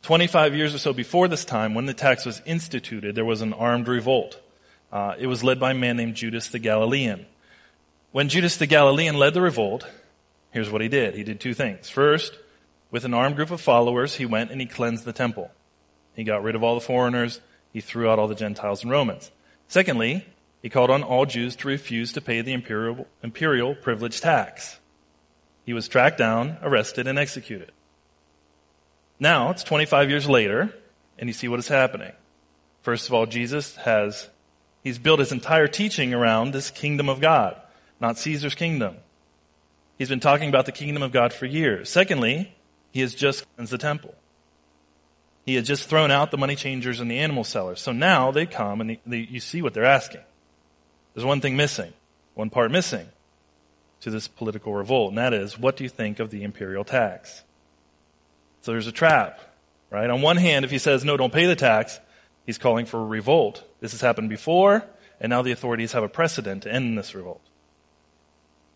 25 0.02 0.54
years 0.54 0.74
or 0.74 0.78
so 0.78 0.92
before 0.92 1.28
this 1.28 1.44
time, 1.44 1.74
when 1.74 1.86
the 1.86 1.94
tax 1.94 2.24
was 2.24 2.40
instituted, 2.46 3.14
there 3.14 3.24
was 3.24 3.42
an 3.42 3.52
armed 3.52 3.86
revolt. 3.86 4.40
Uh, 4.90 5.14
it 5.18 5.26
was 5.26 5.44
led 5.44 5.60
by 5.60 5.72
a 5.72 5.74
man 5.74 5.96
named 5.96 6.14
Judas 6.14 6.48
the 6.48 6.58
Galilean. 6.58 7.26
When 8.12 8.28
Judas 8.28 8.56
the 8.56 8.66
Galilean 8.66 9.16
led 9.16 9.34
the 9.34 9.42
revolt, 9.42 9.86
Here's 10.50 10.70
what 10.70 10.80
he 10.80 10.88
did. 10.88 11.14
He 11.14 11.22
did 11.22 11.40
two 11.40 11.54
things. 11.54 11.88
First, 11.88 12.36
with 12.90 13.04
an 13.04 13.14
armed 13.14 13.36
group 13.36 13.50
of 13.50 13.60
followers, 13.60 14.16
he 14.16 14.26
went 14.26 14.50
and 14.50 14.60
he 14.60 14.66
cleansed 14.66 15.04
the 15.04 15.12
temple. 15.12 15.50
He 16.14 16.24
got 16.24 16.42
rid 16.42 16.56
of 16.56 16.62
all 16.62 16.74
the 16.74 16.80
foreigners. 16.80 17.40
He 17.72 17.80
threw 17.80 18.10
out 18.10 18.18
all 18.18 18.26
the 18.26 18.34
Gentiles 18.34 18.82
and 18.82 18.90
Romans. 18.90 19.30
Secondly, 19.68 20.26
he 20.62 20.68
called 20.68 20.90
on 20.90 21.02
all 21.02 21.26
Jews 21.26 21.56
to 21.56 21.68
refuse 21.68 22.12
to 22.12 22.20
pay 22.20 22.42
the 22.42 22.52
imperial, 22.52 23.06
imperial 23.22 23.74
privilege 23.74 24.20
tax. 24.20 24.78
He 25.64 25.72
was 25.72 25.88
tracked 25.88 26.18
down, 26.18 26.58
arrested, 26.62 27.06
and 27.06 27.18
executed. 27.18 27.72
Now, 29.18 29.50
it's 29.50 29.64
25 29.64 30.10
years 30.10 30.28
later, 30.28 30.74
and 31.18 31.28
you 31.28 31.32
see 31.32 31.48
what 31.48 31.58
is 31.58 31.68
happening. 31.68 32.12
First 32.82 33.08
of 33.08 33.14
all, 33.14 33.26
Jesus 33.26 33.76
has, 33.76 34.28
he's 34.82 34.98
built 34.98 35.20
his 35.20 35.32
entire 35.32 35.68
teaching 35.68 36.14
around 36.14 36.52
this 36.52 36.70
kingdom 36.70 37.08
of 37.08 37.20
God, 37.20 37.60
not 38.00 38.18
Caesar's 38.18 38.54
kingdom. 38.54 38.96
He's 39.98 40.08
been 40.08 40.20
talking 40.20 40.48
about 40.48 40.64
the 40.64 40.72
kingdom 40.72 41.02
of 41.02 41.12
God 41.12 41.32
for 41.32 41.44
years. 41.44 41.90
Secondly, 41.90 42.54
he 42.90 43.00
has 43.00 43.14
just 43.14 43.44
cleansed 43.54 43.72
the 43.72 43.78
temple. 43.78 44.14
He 45.44 45.54
had 45.54 45.64
just 45.64 45.88
thrown 45.88 46.10
out 46.10 46.30
the 46.30 46.38
money 46.38 46.56
changers 46.56 47.00
and 47.00 47.10
the 47.10 47.18
animal 47.18 47.44
sellers. 47.44 47.80
So 47.80 47.92
now 47.92 48.30
they 48.30 48.46
come 48.46 48.80
and 48.80 48.90
they, 48.90 49.00
they, 49.06 49.18
you 49.18 49.40
see 49.40 49.62
what 49.62 49.74
they're 49.74 49.84
asking. 49.84 50.22
There's 51.20 51.26
one 51.26 51.40
thing 51.40 51.56
missing, 51.56 51.92
one 52.34 52.50
part 52.50 52.70
missing 52.70 53.06
to 54.00 54.10
this 54.10 54.26
political 54.26 54.72
revolt, 54.72 55.10
and 55.10 55.18
that 55.18 55.34
is, 55.34 55.58
what 55.58 55.76
do 55.76 55.84
you 55.84 55.90
think 55.90 56.18
of 56.18 56.30
the 56.30 56.42
imperial 56.42 56.84
tax? 56.84 57.42
So 58.62 58.72
there's 58.72 58.86
a 58.86 58.92
trap, 58.92 59.40
right? 59.90 60.08
On 60.08 60.22
one 60.22 60.38
hand, 60.38 60.64
if 60.64 60.70
he 60.70 60.78
says, 60.78 61.04
no, 61.04 61.16
don't 61.16 61.32
pay 61.32 61.46
the 61.46 61.56
tax, 61.56 62.00
he's 62.46 62.58
calling 62.58 62.86
for 62.86 63.00
a 63.00 63.04
revolt. 63.04 63.62
This 63.80 63.92
has 63.92 64.00
happened 64.00 64.30
before, 64.30 64.84
and 65.20 65.28
now 65.28 65.42
the 65.42 65.52
authorities 65.52 65.92
have 65.92 66.02
a 66.02 66.08
precedent 66.08 66.62
to 66.62 66.72
end 66.72 66.96
this 66.96 67.14
revolt 67.14 67.42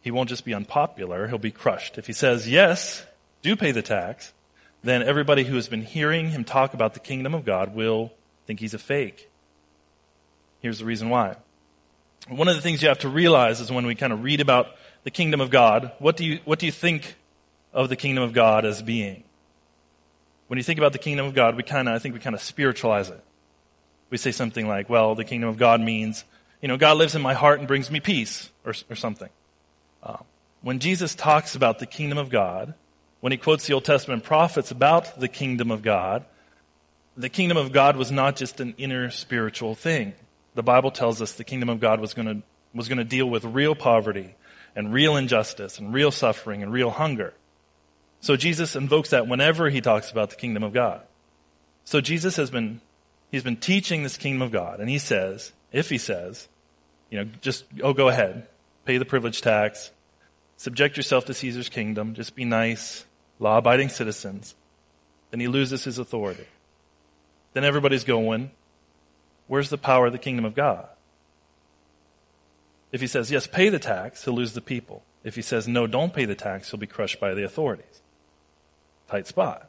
he 0.04 0.10
won't 0.10 0.28
just 0.28 0.44
be 0.44 0.52
unpopular, 0.52 1.28
he'll 1.28 1.38
be 1.38 1.50
crushed. 1.50 1.96
If 1.96 2.06
he 2.06 2.12
says, 2.12 2.46
yes, 2.46 3.06
do 3.40 3.56
pay 3.56 3.72
the 3.72 3.80
tax, 3.80 4.34
then 4.82 5.02
everybody 5.02 5.44
who 5.44 5.54
has 5.54 5.66
been 5.66 5.80
hearing 5.80 6.28
him 6.28 6.44
talk 6.44 6.74
about 6.74 6.92
the 6.92 7.00
kingdom 7.00 7.32
of 7.34 7.46
God 7.46 7.74
will 7.74 8.12
think 8.46 8.60
he's 8.60 8.74
a 8.74 8.78
fake. 8.78 9.30
Here's 10.60 10.78
the 10.78 10.84
reason 10.84 11.08
why. 11.08 11.36
One 12.28 12.48
of 12.48 12.56
the 12.56 12.62
things 12.62 12.82
you 12.82 12.88
have 12.88 13.00
to 13.00 13.08
realize 13.08 13.60
is 13.60 13.70
when 13.70 13.86
we 13.86 13.94
kind 13.94 14.12
of 14.12 14.22
read 14.22 14.40
about 14.40 14.68
the 15.02 15.10
kingdom 15.10 15.40
of 15.40 15.50
God, 15.50 15.92
what 15.98 16.16
do 16.16 16.24
you, 16.24 16.40
what 16.44 16.58
do 16.58 16.66
you 16.66 16.72
think 16.72 17.16
of 17.72 17.88
the 17.88 17.96
kingdom 17.96 18.24
of 18.24 18.32
God 18.32 18.64
as 18.64 18.80
being? 18.82 19.24
When 20.46 20.56
you 20.56 20.62
think 20.62 20.78
about 20.78 20.92
the 20.92 20.98
kingdom 20.98 21.26
of 21.26 21.34
God, 21.34 21.56
we 21.56 21.62
kind 21.62 21.88
of, 21.88 21.94
I 21.94 21.98
think 21.98 22.14
we 22.14 22.20
kind 22.20 22.34
of 22.34 22.40
spiritualize 22.40 23.10
it. 23.10 23.22
We 24.10 24.16
say 24.16 24.30
something 24.30 24.66
like, 24.66 24.88
well, 24.88 25.14
the 25.14 25.24
kingdom 25.24 25.48
of 25.48 25.58
God 25.58 25.80
means, 25.80 26.24
you 26.62 26.68
know, 26.68 26.76
God 26.76 26.96
lives 26.96 27.14
in 27.14 27.22
my 27.22 27.34
heart 27.34 27.58
and 27.58 27.68
brings 27.68 27.90
me 27.90 28.00
peace, 28.00 28.50
or, 28.64 28.74
or 28.88 28.96
something. 28.96 29.28
Uh, 30.02 30.18
when 30.62 30.78
Jesus 30.78 31.14
talks 31.14 31.54
about 31.54 31.78
the 31.78 31.86
kingdom 31.86 32.16
of 32.16 32.30
God, 32.30 32.74
when 33.20 33.32
he 33.32 33.38
quotes 33.38 33.66
the 33.66 33.74
Old 33.74 33.84
Testament 33.84 34.22
prophets 34.22 34.70
about 34.70 35.18
the 35.18 35.28
kingdom 35.28 35.70
of 35.70 35.82
God, 35.82 36.24
the 37.16 37.28
kingdom 37.28 37.56
of 37.56 37.72
God 37.72 37.96
was 37.96 38.10
not 38.10 38.36
just 38.36 38.60
an 38.60 38.74
inner 38.78 39.10
spiritual 39.10 39.74
thing. 39.74 40.14
The 40.54 40.62
Bible 40.62 40.90
tells 40.90 41.20
us 41.20 41.32
the 41.32 41.44
kingdom 41.44 41.68
of 41.68 41.80
God 41.80 42.00
was 42.00 42.14
going 42.14 42.26
to, 42.26 42.42
was 42.74 42.88
going 42.88 42.98
to 42.98 43.04
deal 43.04 43.28
with 43.28 43.44
real 43.44 43.74
poverty 43.74 44.34
and 44.76 44.92
real 44.92 45.16
injustice 45.16 45.78
and 45.78 45.92
real 45.92 46.10
suffering 46.10 46.62
and 46.62 46.72
real 46.72 46.90
hunger. 46.90 47.34
So 48.20 48.36
Jesus 48.36 48.74
invokes 48.76 49.10
that 49.10 49.28
whenever 49.28 49.68
he 49.68 49.80
talks 49.80 50.10
about 50.10 50.30
the 50.30 50.36
kingdom 50.36 50.62
of 50.62 50.72
God. 50.72 51.02
So 51.84 52.00
Jesus 52.00 52.36
has 52.36 52.50
been, 52.50 52.80
he's 53.30 53.42
been 53.42 53.56
teaching 53.56 54.02
this 54.02 54.16
kingdom 54.16 54.42
of 54.42 54.50
God 54.50 54.80
and 54.80 54.88
he 54.88 54.98
says, 54.98 55.52
if 55.72 55.90
he 55.90 55.98
says, 55.98 56.48
you 57.10 57.18
know, 57.18 57.30
just, 57.40 57.64
oh, 57.82 57.92
go 57.92 58.08
ahead, 58.08 58.46
pay 58.84 58.96
the 58.96 59.04
privilege 59.04 59.42
tax, 59.42 59.90
subject 60.56 60.96
yourself 60.96 61.26
to 61.26 61.34
Caesar's 61.34 61.68
kingdom, 61.68 62.14
just 62.14 62.34
be 62.34 62.44
nice, 62.44 63.04
law 63.38 63.58
abiding 63.58 63.88
citizens, 63.88 64.54
then 65.30 65.40
he 65.40 65.48
loses 65.48 65.84
his 65.84 65.98
authority. 65.98 66.46
Then 67.52 67.64
everybody's 67.64 68.04
going, 68.04 68.50
where's 69.46 69.70
the 69.70 69.78
power 69.78 70.06
of 70.06 70.12
the 70.12 70.18
kingdom 70.18 70.44
of 70.44 70.54
God? 70.54 70.88
If 72.92 73.00
he 73.00 73.06
says, 73.06 73.30
yes, 73.30 73.46
pay 73.46 73.68
the 73.68 73.78
tax, 73.78 74.24
he'll 74.24 74.34
lose 74.34 74.52
the 74.52 74.60
people. 74.60 75.02
If 75.24 75.34
he 75.34 75.42
says, 75.42 75.66
no, 75.66 75.86
don't 75.86 76.14
pay 76.14 76.26
the 76.26 76.34
tax, 76.34 76.70
he'll 76.70 76.78
be 76.78 76.86
crushed 76.86 77.18
by 77.18 77.34
the 77.34 77.44
authorities. 77.44 78.02
Tight 79.08 79.26
spot. 79.26 79.68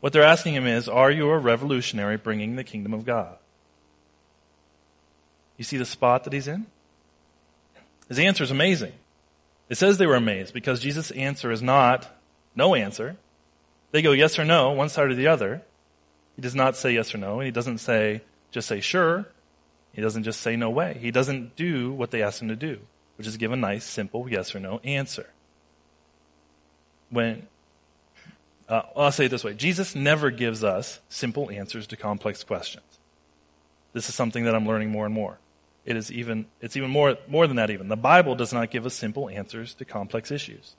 What 0.00 0.12
they're 0.12 0.22
asking 0.22 0.54
him 0.54 0.66
is, 0.66 0.88
are 0.88 1.10
you 1.10 1.28
a 1.30 1.38
revolutionary 1.38 2.16
bringing 2.16 2.56
the 2.56 2.64
kingdom 2.64 2.92
of 2.92 3.04
God? 3.04 3.36
You 5.56 5.64
see 5.64 5.76
the 5.76 5.84
spot 5.84 6.24
that 6.24 6.32
he's 6.32 6.46
in? 6.46 6.66
His 8.08 8.18
answer 8.18 8.44
is 8.44 8.50
amazing. 8.50 8.92
It 9.68 9.76
says 9.76 9.98
they 9.98 10.06
were 10.06 10.14
amazed 10.14 10.54
because 10.54 10.80
Jesus' 10.80 11.10
answer 11.10 11.50
is 11.50 11.62
not 11.62 12.08
no 12.54 12.74
answer. 12.74 13.16
They 13.90 14.02
go 14.02 14.12
yes 14.12 14.38
or 14.38 14.44
no, 14.44 14.72
one 14.72 14.88
side 14.88 15.10
or 15.10 15.14
the 15.14 15.26
other. 15.26 15.62
He 16.36 16.42
does 16.42 16.54
not 16.54 16.76
say 16.76 16.92
yes 16.92 17.14
or 17.14 17.18
no, 17.18 17.40
and 17.40 17.46
he 17.46 17.50
doesn't 17.50 17.78
say 17.78 18.22
just 18.50 18.68
say 18.68 18.80
sure. 18.80 19.26
He 19.92 20.02
doesn't 20.02 20.24
just 20.24 20.40
say 20.40 20.56
no 20.56 20.70
way. 20.70 20.98
He 21.00 21.10
doesn't 21.10 21.56
do 21.56 21.92
what 21.92 22.10
they 22.10 22.22
ask 22.22 22.40
him 22.40 22.48
to 22.48 22.56
do, 22.56 22.80
which 23.16 23.26
is 23.26 23.36
give 23.36 23.52
a 23.52 23.56
nice, 23.56 23.84
simple 23.84 24.28
yes 24.28 24.54
or 24.54 24.60
no 24.60 24.78
answer. 24.84 25.30
When 27.10 27.46
uh, 28.68 28.82
I'll 28.96 29.12
say 29.12 29.26
it 29.26 29.30
this 29.30 29.44
way 29.44 29.54
Jesus 29.54 29.94
never 29.94 30.30
gives 30.30 30.62
us 30.62 31.00
simple 31.08 31.50
answers 31.50 31.86
to 31.88 31.96
complex 31.96 32.44
questions. 32.44 32.84
This 33.92 34.08
is 34.08 34.14
something 34.14 34.44
that 34.44 34.54
I'm 34.54 34.66
learning 34.66 34.90
more 34.90 35.06
and 35.06 35.14
more. 35.14 35.38
It 35.84 35.96
is 35.96 36.12
even, 36.12 36.46
it's 36.60 36.76
even 36.76 36.90
more, 36.90 37.16
more 37.28 37.46
than 37.46 37.56
that 37.56 37.70
even. 37.70 37.88
The 37.88 37.96
Bible 37.96 38.34
does 38.34 38.52
not 38.52 38.70
give 38.70 38.84
us 38.84 38.92
simple 38.92 39.30
answers 39.30 39.72
to 39.74 39.86
complex 39.86 40.30
issues. 40.30 40.76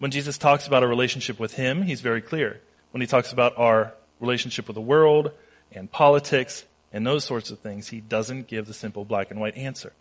When 0.00 0.10
Jesus 0.10 0.36
talks 0.36 0.66
about 0.66 0.82
a 0.82 0.88
relationship 0.88 1.38
with 1.38 1.54
Him, 1.54 1.82
He's 1.82 2.00
very 2.00 2.20
clear. 2.20 2.60
When 2.90 3.00
He 3.00 3.06
talks 3.06 3.32
about 3.32 3.56
our 3.56 3.94
relationship 4.18 4.66
with 4.66 4.74
the 4.74 4.80
world 4.80 5.30
and 5.72 5.90
politics 5.90 6.64
and 6.92 7.06
those 7.06 7.24
sorts 7.24 7.50
of 7.50 7.58
things, 7.58 7.88
He 7.88 8.00
doesn't 8.00 8.46
give 8.46 8.66
the 8.66 8.74
simple 8.74 9.04
black 9.04 9.30
and 9.30 9.40
white 9.40 9.56
answer. 9.56 9.92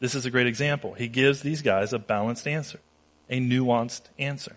This 0.00 0.14
is 0.14 0.26
a 0.26 0.30
great 0.30 0.46
example. 0.46 0.94
He 0.94 1.08
gives 1.08 1.42
these 1.42 1.62
guys 1.62 1.92
a 1.92 1.98
balanced 1.98 2.48
answer, 2.48 2.80
a 3.30 3.38
nuanced 3.38 4.02
answer. 4.18 4.56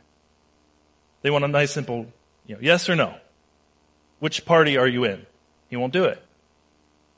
They 1.21 1.29
want 1.29 1.43
a 1.43 1.47
nice 1.47 1.71
simple, 1.71 2.07
you 2.47 2.55
know, 2.55 2.61
yes 2.61 2.89
or 2.89 2.95
no. 2.95 3.15
Which 4.19 4.45
party 4.45 4.77
are 4.77 4.87
you 4.87 5.03
in? 5.03 5.25
He 5.69 5.75
won't 5.75 5.93
do 5.93 6.05
it. 6.05 6.23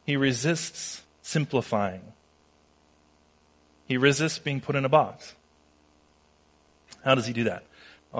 He 0.05 0.17
resists 0.17 1.03
simplifying. 1.21 2.01
He 3.85 3.97
resists 3.97 4.39
being 4.39 4.59
put 4.59 4.75
in 4.75 4.83
a 4.83 4.89
box. 4.89 5.35
How 7.03 7.15
does 7.15 7.27
he 7.27 7.33
do 7.33 7.45
that? 7.45 7.63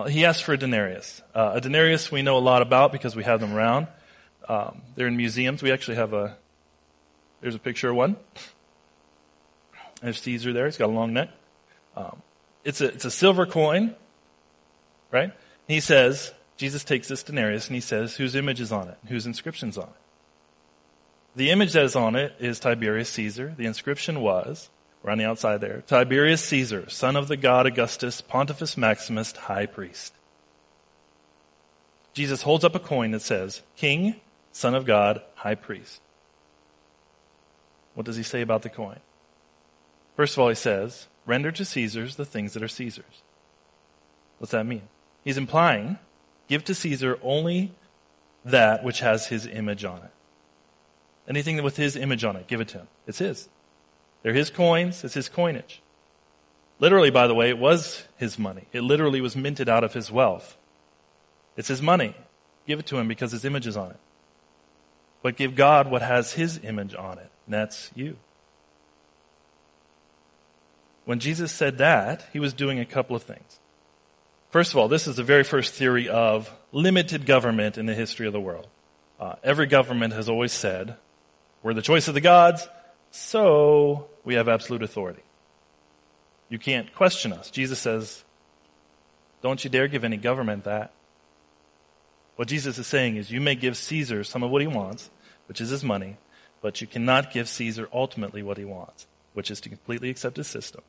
He 0.10 0.25
asks 0.25 0.41
for 0.41 0.53
a 0.53 0.58
denarius. 0.58 1.22
Uh, 1.34 1.53
a 1.56 1.62
denarius 1.62 2.12
we 2.12 2.22
know 2.22 2.38
a 2.38 2.39
lot 2.39 2.62
about 2.62 2.91
because 2.91 3.15
we 3.15 3.24
have 3.24 3.39
them 3.39 3.53
around. 3.53 3.88
Um, 4.48 4.82
they're 4.96 5.08
in 5.08 5.18
museums. 5.18 5.62
We 5.62 5.72
actually 5.72 5.96
have 5.96 6.13
a, 6.13 6.38
there's 7.42 7.56
a 7.56 7.60
picture 7.60 7.89
of 7.89 7.96
one. 7.96 8.16
There's 10.01 10.22
Caesar 10.22 10.54
there. 10.54 10.66
He's 10.66 10.77
got 10.77 10.89
a 10.89 10.94
long 10.94 11.13
neck. 11.13 11.30
Um, 11.96 12.22
it's, 12.63 12.82
a, 12.82 12.88
it's 12.88 13.06
a 13.06 13.12
silver 13.12 13.46
coin, 13.46 13.96
right? 15.12 15.34
He 15.68 15.80
says, 15.80 16.32
Jesus 16.58 16.84
takes 16.84 17.08
this 17.08 17.24
denarius 17.24 17.68
and 17.68 17.75
he 17.75 17.82
says, 17.82 18.16
whose 18.16 18.36
image 18.36 18.62
is 18.62 18.72
on 18.72 18.88
it? 18.88 18.98
Whose 19.08 19.25
inscription's 19.25 19.77
on 19.77 19.86
it? 19.86 19.89
The 21.36 21.51
image 21.51 21.74
that 21.74 21.84
is 21.84 21.96
on 21.96 22.16
it 22.16 22.34
is 22.39 22.60
Tiberius 22.60 23.10
Caesar. 23.10 23.54
The 23.58 23.66
inscription 23.66 24.22
was, 24.22 24.70
we're 25.04 25.12
on 25.12 25.18
the 25.18 25.25
outside 25.25 25.62
there, 25.62 25.84
Tiberius 25.86 26.44
Caesar, 26.46 26.89
son 26.89 27.16
of 27.16 27.27
the 27.27 27.38
god 27.38 27.68
Augustus, 27.68 28.22
Pontifex 28.22 28.75
Maximus, 28.75 29.32
high 29.34 29.68
priest. 29.68 30.13
Jesus 32.13 32.42
holds 32.42 32.63
up 32.63 32.74
a 32.74 32.80
coin 32.80 33.12
that 33.12 33.22
says, 33.22 33.62
King, 33.75 34.16
Son 34.51 34.75
of 34.75 34.86
God, 34.86 35.22
High 35.36 35.56
Priest. 35.56 36.01
What 37.94 38.06
does 38.06 38.16
he 38.16 38.24
say 38.24 38.42
about 38.42 38.62
the 38.62 38.70
coin? 38.70 39.00
First 40.16 40.34
of 40.34 40.39
all, 40.39 40.50
he 40.50 40.56
says, 40.56 41.08
Render 41.25 41.51
to 41.51 41.66
Caesar's 41.66 42.16
the 42.16 42.25
things 42.25 42.54
that 42.54 42.63
are 42.63 42.68
Caesar's. 42.68 43.22
What's 44.39 44.51
that 44.51 44.66
mean? 44.66 44.84
He's 45.24 45.38
implying, 45.38 46.00
give 46.48 46.63
to 46.66 46.75
Caesar 46.75 47.20
only 47.22 47.74
that 48.46 48.84
which 48.84 49.01
has 49.01 49.27
his 49.27 49.46
image 49.46 49.84
on 49.84 49.98
it. 49.98 50.12
Anything 51.27 51.62
with 51.62 51.75
his 51.75 51.96
image 51.96 52.24
on 52.24 52.36
it, 52.36 52.48
give 52.48 52.62
it 52.62 52.70
to 52.70 52.80
him. 52.80 52.88
It's 53.06 53.18
his. 53.20 53.50
They're 54.24 54.34
his 54.34 54.50
coins, 54.50 55.04
it's 55.04 55.13
his 55.13 55.30
coinage. 55.30 55.82
Literally, 56.80 57.10
by 57.10 57.27
the 57.27 57.36
way, 57.36 57.50
it 57.50 57.58
was 57.58 58.04
his 58.18 58.38
money. 58.38 58.68
It 58.72 58.82
literally 58.82 59.22
was 59.22 59.36
minted 59.36 59.68
out 59.68 59.84
of 59.84 59.94
his 59.94 60.12
wealth. 60.12 60.58
It's 61.56 61.68
his 61.68 61.82
money. 61.82 62.16
Give 62.68 62.80
it 62.80 62.86
to 62.88 62.98
him 62.98 63.08
because 63.08 63.32
his 63.32 63.46
image 63.46 63.66
is 63.66 63.75
on 63.75 63.92
it. 63.92 64.00
But 65.22 65.36
give 65.36 65.56
God 65.56 65.90
what 65.90 66.02
has 66.02 66.34
his 66.34 66.60
image 66.64 66.96
on 66.96 67.18
it, 67.18 67.30
and 67.46 67.54
that's 67.54 67.92
you. 67.96 68.18
When 71.06 71.20
Jesus 71.20 71.52
said 71.52 71.78
that, 71.78 72.28
he 72.34 72.40
was 72.40 72.54
doing 72.54 72.80
a 72.80 72.86
couple 72.86 73.16
of 73.16 73.24
things. 73.24 73.60
First 74.50 74.72
of 74.72 74.78
all, 74.78 74.88
this 74.88 75.08
is 75.08 75.16
the 75.16 75.24
very 75.24 75.44
first 75.44 75.74
theory 75.74 76.10
of 76.10 76.54
limited 76.72 77.26
government 77.26 77.78
in 77.78 77.86
the 77.86 77.94
history 77.94 78.28
of 78.28 78.34
the 78.34 78.40
world. 78.40 78.68
Uh, 79.20 79.36
every 79.44 79.68
government 79.68 80.14
has 80.14 80.30
always 80.30 80.52
said, 80.52 80.96
we're 81.64 81.74
the 81.74 81.82
choice 81.82 82.08
of 82.08 82.14
the 82.14 82.22
gods, 82.22 82.68
so 83.12 84.08
we 84.24 84.36
have 84.36 84.48
absolute 84.48 84.84
authority. 84.84 85.24
You 86.50 86.60
can't 86.60 86.94
question 86.94 87.34
us. 87.34 87.52
Jesus 87.52 87.80
says, 87.80 88.24
don't 89.42 89.64
you 89.64 89.70
dare 89.70 89.88
give 89.88 90.04
any 90.04 90.18
government 90.18 90.66
that. 90.66 90.92
What 92.38 92.48
Jesus 92.48 92.77
is 92.77 92.86
saying 92.86 93.17
is 93.17 93.32
you 93.32 93.41
may 93.41 93.56
give 93.56 93.75
Caesar 93.75 94.24
some 94.24 94.44
of 94.44 94.51
what 94.51 94.62
he 94.62 94.67
wants, 94.67 95.10
which 95.48 95.60
is 95.60 95.72
his 95.72 95.84
money, 95.84 96.17
but 96.62 96.79
you 96.82 96.88
cannot 96.88 97.34
give 97.34 97.50
Caesar 97.50 97.89
ultimately 97.91 98.44
what 98.44 98.60
he 98.60 98.63
wants, 98.63 99.08
which 99.34 99.50
is 99.50 99.60
to 99.62 99.70
completely 99.70 100.12
accept 100.12 100.38
his 100.38 100.48
system. 100.48 100.82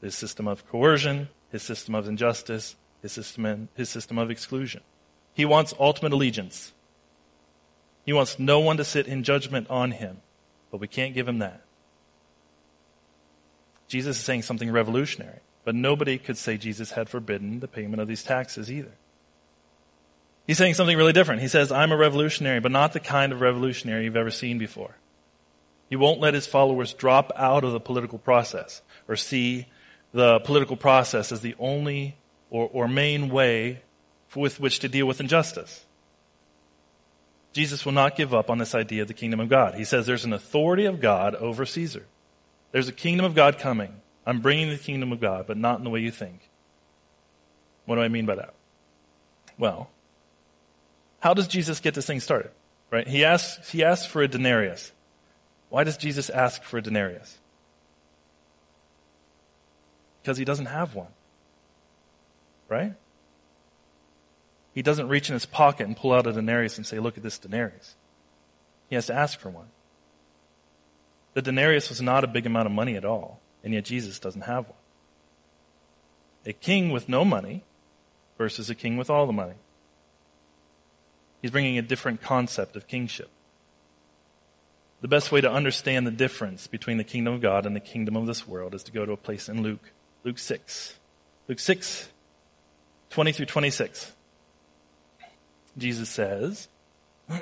His 0.00 0.16
system 0.16 0.48
of 0.48 0.68
coercion, 0.68 1.28
his 1.50 1.62
system 1.62 1.94
of 1.94 2.08
injustice, 2.08 2.74
his 3.00 3.12
system, 3.12 3.68
his 3.74 3.88
system 3.88 4.18
of 4.18 4.28
exclusion. 4.28 4.82
He 5.34 5.44
wants 5.44 5.72
ultimate 5.78 6.12
allegiance. 6.12 6.72
He 8.04 8.12
wants 8.12 8.40
no 8.40 8.58
one 8.58 8.76
to 8.78 8.84
sit 8.84 9.06
in 9.06 9.22
judgment 9.22 9.70
on 9.70 9.92
him, 9.92 10.18
but 10.72 10.80
we 10.80 10.88
can't 10.88 11.14
give 11.14 11.28
him 11.28 11.38
that. 11.38 11.62
Jesus 13.86 14.18
is 14.18 14.24
saying 14.24 14.42
something 14.42 14.70
revolutionary, 14.70 15.38
but 15.64 15.76
nobody 15.76 16.18
could 16.18 16.36
say 16.36 16.56
Jesus 16.56 16.90
had 16.90 17.08
forbidden 17.08 17.60
the 17.60 17.68
payment 17.68 18.02
of 18.02 18.08
these 18.08 18.24
taxes 18.24 18.70
either. 18.70 18.94
He's 20.48 20.56
saying 20.56 20.74
something 20.74 20.96
really 20.96 21.12
different. 21.12 21.42
He 21.42 21.48
says, 21.48 21.70
I'm 21.70 21.92
a 21.92 21.96
revolutionary, 21.96 22.58
but 22.58 22.72
not 22.72 22.94
the 22.94 23.00
kind 23.00 23.32
of 23.34 23.42
revolutionary 23.42 24.04
you've 24.04 24.16
ever 24.16 24.30
seen 24.30 24.56
before. 24.56 24.96
He 25.90 25.96
won't 25.96 26.20
let 26.20 26.32
his 26.32 26.46
followers 26.46 26.94
drop 26.94 27.30
out 27.36 27.64
of 27.64 27.72
the 27.72 27.80
political 27.80 28.18
process 28.18 28.80
or 29.06 29.14
see 29.14 29.66
the 30.12 30.40
political 30.40 30.74
process 30.74 31.32
as 31.32 31.42
the 31.42 31.54
only 31.58 32.16
or, 32.48 32.66
or 32.72 32.88
main 32.88 33.28
way 33.28 33.82
with 34.34 34.58
which 34.58 34.78
to 34.78 34.88
deal 34.88 35.04
with 35.04 35.20
injustice. 35.20 35.84
Jesus 37.52 37.84
will 37.84 37.92
not 37.92 38.16
give 38.16 38.32
up 38.32 38.48
on 38.48 38.56
this 38.56 38.74
idea 38.74 39.02
of 39.02 39.08
the 39.08 39.14
kingdom 39.14 39.40
of 39.40 39.50
God. 39.50 39.74
He 39.74 39.84
says 39.84 40.06
there's 40.06 40.24
an 40.24 40.32
authority 40.32 40.86
of 40.86 40.98
God 40.98 41.34
over 41.34 41.66
Caesar. 41.66 42.06
There's 42.72 42.88
a 42.88 42.92
kingdom 42.92 43.26
of 43.26 43.34
God 43.34 43.58
coming. 43.58 44.00
I'm 44.24 44.40
bringing 44.40 44.70
the 44.70 44.78
kingdom 44.78 45.12
of 45.12 45.20
God, 45.20 45.46
but 45.46 45.58
not 45.58 45.76
in 45.76 45.84
the 45.84 45.90
way 45.90 46.00
you 46.00 46.10
think. 46.10 46.48
What 47.84 47.96
do 47.96 48.00
I 48.00 48.08
mean 48.08 48.24
by 48.24 48.36
that? 48.36 48.54
Well, 49.58 49.90
how 51.20 51.34
does 51.34 51.48
Jesus 51.48 51.80
get 51.80 51.94
this 51.94 52.06
thing 52.06 52.20
started? 52.20 52.50
Right? 52.90 53.06
He 53.06 53.24
asks, 53.24 53.70
he 53.70 53.84
asks 53.84 54.06
for 54.06 54.22
a 54.22 54.28
denarius. 54.28 54.92
Why 55.68 55.84
does 55.84 55.96
Jesus 55.96 56.30
ask 56.30 56.62
for 56.62 56.78
a 56.78 56.82
denarius? 56.82 57.38
Because 60.22 60.38
he 60.38 60.44
doesn't 60.44 60.66
have 60.66 60.94
one. 60.94 61.08
Right? 62.68 62.94
He 64.74 64.82
doesn't 64.82 65.08
reach 65.08 65.28
in 65.28 65.34
his 65.34 65.46
pocket 65.46 65.86
and 65.86 65.96
pull 65.96 66.12
out 66.12 66.26
a 66.26 66.32
denarius 66.32 66.76
and 66.76 66.86
say, 66.86 66.98
look 66.98 67.16
at 67.16 67.22
this 67.22 67.38
denarius. 67.38 67.96
He 68.88 68.94
has 68.94 69.06
to 69.06 69.14
ask 69.14 69.38
for 69.38 69.50
one. 69.50 69.68
The 71.34 71.42
denarius 71.42 71.88
was 71.88 72.00
not 72.00 72.24
a 72.24 72.26
big 72.26 72.46
amount 72.46 72.66
of 72.66 72.72
money 72.72 72.96
at 72.96 73.04
all. 73.04 73.40
and 73.62 73.74
yet 73.74 73.84
Jesus 73.84 74.18
doesn't 74.18 74.42
have 74.42 74.64
one. 74.66 74.78
A 76.46 76.52
king 76.52 76.90
with 76.90 77.08
no 77.08 77.24
money 77.24 77.64
versus 78.38 78.70
a 78.70 78.74
king 78.74 78.96
with 78.96 79.10
all 79.10 79.26
the 79.26 79.32
money. 79.32 79.56
He's 81.40 81.50
bringing 81.50 81.78
a 81.78 81.82
different 81.82 82.20
concept 82.20 82.76
of 82.76 82.86
kingship. 82.86 83.30
The 85.00 85.08
best 85.08 85.30
way 85.30 85.40
to 85.40 85.50
understand 85.50 86.06
the 86.06 86.10
difference 86.10 86.66
between 86.66 86.98
the 86.98 87.04
kingdom 87.04 87.34
of 87.34 87.40
God 87.40 87.66
and 87.66 87.76
the 87.76 87.80
kingdom 87.80 88.16
of 88.16 88.26
this 88.26 88.48
world 88.48 88.74
is 88.74 88.82
to 88.84 88.92
go 88.92 89.06
to 89.06 89.12
a 89.12 89.16
place 89.16 89.48
in 89.48 89.62
Luke, 89.62 89.92
Luke 90.24 90.38
6. 90.38 90.94
Luke 91.46 91.60
6, 91.60 92.08
20 93.10 93.32
through 93.32 93.46
26. 93.46 94.12
Jesus 95.78 96.08
says, 96.08 96.68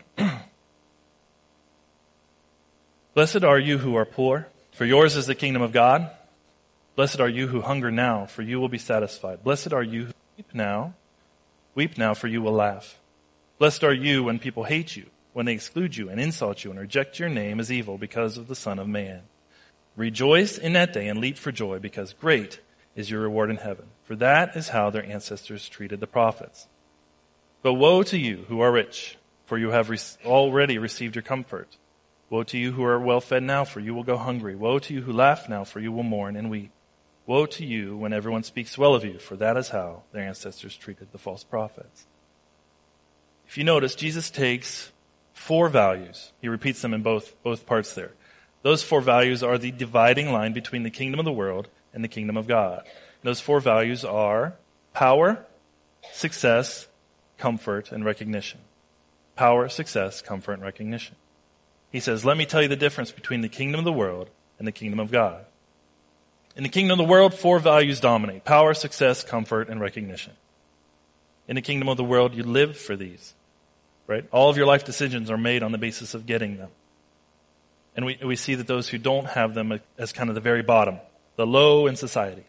Blessed 3.15 3.45
are 3.45 3.59
you 3.59 3.79
who 3.79 3.97
are 3.97 4.05
poor, 4.05 4.49
for 4.73 4.85
yours 4.85 5.17
is 5.17 5.27
the 5.27 5.35
kingdom 5.35 5.63
of 5.63 5.73
God. 5.73 6.11
Blessed 6.95 7.21
are 7.21 7.29
you 7.29 7.49
who 7.49 7.63
hunger 7.63 7.91
now, 7.91 8.27
for 8.27 8.43
you 8.43 8.61
will 8.61 8.69
be 8.69 8.77
satisfied. 8.79 9.43
Blessed 9.43 9.73
are 9.73 9.83
you 9.83 10.07
who 10.07 10.13
weep 10.37 10.49
now. 10.53 10.93
Weep 11.75 11.97
now, 11.97 12.13
for 12.13 12.29
you 12.29 12.43
will 12.43 12.53
laugh. 12.53 12.99
Blessed 13.59 13.85
are 13.85 13.95
you 13.95 14.23
when 14.25 14.39
people 14.39 14.65
hate 14.65 14.97
you, 14.97 15.07
when 15.33 15.47
they 15.47 15.55
exclude 15.55 15.97
you 15.97 16.11
and 16.11 16.21
insult 16.21 16.63
you 16.63 16.71
and 16.71 16.79
reject 16.79 17.19
your 17.19 17.31
name 17.31 17.59
as 17.59 17.73
evil 17.73 17.97
because 17.97 18.37
of 18.37 18.49
the 18.49 18.55
Son 18.55 18.79
of 18.79 18.87
Man. 18.87 19.23
Rejoice 19.97 20.59
in 20.59 20.75
that 20.75 20.93
day 20.93 21.09
and 21.09 21.21
leap 21.21 21.39
for 21.39 21.51
joy, 21.51 21.79
because 21.79 22.13
great 22.13 22.61
is 22.95 23.11
your 23.11 23.23
reward 23.23 23.49
in 23.49 23.57
heaven. 23.57 23.87
For 24.05 24.15
that 24.17 24.57
is 24.57 24.69
how 24.69 24.91
their 24.91 25.05
ancestors 25.05 25.71
treated 25.71 26.01
the 26.01 26.07
prophets. 26.07 26.69
But 27.63 27.75
woe 27.75 28.03
to 28.03 28.19
you 28.19 28.45
who 28.49 28.61
are 28.61 28.71
rich, 28.71 29.17
for 29.47 29.57
you 29.57 29.71
have 29.71 29.91
already 30.27 30.77
received 30.77 31.15
your 31.15 31.23
comfort. 31.23 31.79
Woe 32.29 32.43
to 32.43 32.59
you 32.59 32.73
who 32.73 32.85
are 32.85 33.01
well 33.01 33.23
fed 33.23 33.43
now, 33.43 33.65
for 33.65 33.81
you 33.81 33.95
will 33.95 34.03
go 34.03 34.19
hungry. 34.19 34.55
Woe 34.55 34.79
to 34.81 34.93
you 34.93 35.01
who 35.01 35.13
laugh 35.13 35.49
now, 35.49 35.65
for 35.65 35.81
you 35.81 35.93
will 35.93 36.03
mourn 36.03 36.37
and 36.37 36.51
weep. 36.51 36.73
Woe 37.25 37.47
to 37.47 37.65
you 37.65 37.97
when 37.97 38.13
everyone 38.13 38.43
speaks 38.43 38.77
well 38.77 38.95
of 38.95 39.03
you, 39.05 39.19
for 39.19 39.37
that 39.37 39.57
is 39.57 39.71
how 39.71 40.03
their 40.13 40.23
ancestors 40.23 40.77
treated 40.77 41.11
the 41.13 41.19
false 41.19 41.43
prophets. 41.43 42.07
If 43.49 43.59
you 43.59 43.65
notice, 43.65 43.95
Jesus 43.95 44.31
takes 44.31 44.93
four 45.33 45.69
values. 45.69 46.33
He 46.41 46.49
repeats 46.49 46.83
them 46.83 46.95
in 46.95 47.03
both, 47.03 47.41
both 47.43 47.67
parts 47.67 47.95
there. 47.95 48.13
Those 48.63 48.83
four 48.83 49.01
values 49.01 49.43
are 49.43 49.59
the 49.59 49.71
dividing 49.71 50.33
line 50.33 50.53
between 50.53 50.83
the 50.83 50.91
kingdom 50.91 51.21
of 51.21 51.25
the 51.25 51.33
world 51.33 51.69
and 51.95 52.03
the 52.03 52.09
kingdom 52.09 52.37
of 52.37 52.47
God. 52.47 52.83
those 53.23 53.41
four 53.41 53.61
values 53.61 54.05
are 54.05 54.55
power, 54.93 55.47
success, 56.13 56.89
comfort, 57.39 57.93
and 57.93 58.05
recognition. 58.05 58.61
Power, 59.37 59.69
success, 59.69 60.23
comfort, 60.23 60.55
and 60.55 60.63
recognition. 60.63 61.17
He 61.93 62.01
says, 62.01 62.25
Let 62.25 62.37
me 62.37 62.47
tell 62.47 62.63
you 62.63 62.69
the 62.69 62.77
difference 62.77 63.13
between 63.13 63.41
the 63.41 63.49
kingdom 63.49 63.79
of 63.79 63.85
the 63.85 63.93
world 63.93 64.31
and 64.59 64.67
the 64.67 64.73
kingdom 64.73 64.99
of 64.99 65.11
God. 65.11 65.45
In 66.57 66.63
the 66.63 66.69
kingdom 66.69 66.99
of 66.99 67.07
the 67.07 67.11
world, 67.11 67.35
four 67.35 67.59
values 67.59 68.01
dominate 68.01 68.45
power, 68.45 68.75
success, 68.75 69.23
comfort, 69.23 69.69
and 69.69 69.81
recognition. 69.81 70.33
In 71.47 71.55
the 71.55 71.63
kingdom 71.63 71.89
of 71.89 71.97
the 71.97 72.05
world, 72.05 72.35
you 72.35 72.43
live 72.43 72.77
for 72.77 72.97
these, 72.97 73.35
right? 74.07 74.25
All 74.31 74.51
of 74.51 74.57
your 74.57 74.67
life 74.67 74.85
decisions 74.85 75.31
are 75.31 75.39
made 75.39 75.63
on 75.63 75.73
the 75.73 75.79
basis 75.79 76.15
of 76.15 76.27
getting 76.27 76.57
them. 76.57 76.71
And 77.95 78.05
we, 78.05 78.19
we 78.25 78.37
see 78.37 78.55
that 78.55 78.67
those 78.67 78.89
who 78.89 78.99
don't 78.99 79.27
have 79.27 79.55
them 79.55 79.81
as 79.99 80.13
kind 80.13 80.29
of 80.29 80.35
the 80.35 80.41
very 80.41 80.63
bottom, 80.63 80.99
the 81.37 81.47
low 81.47 81.87
in 81.87 81.97
society. 81.97 82.45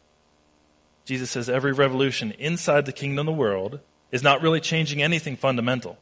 Jesus 1.06 1.32
says 1.32 1.50
every 1.50 1.72
revolution 1.72 2.32
inside 2.32 2.86
the 2.86 2.92
kingdom 2.92 3.28
of 3.28 3.34
the 3.34 3.40
world 3.40 3.80
is 4.12 4.24
not 4.24 4.42
really 4.42 4.60
changing 4.60 5.02
anything 5.02 5.38
fundamental. 5.38 5.98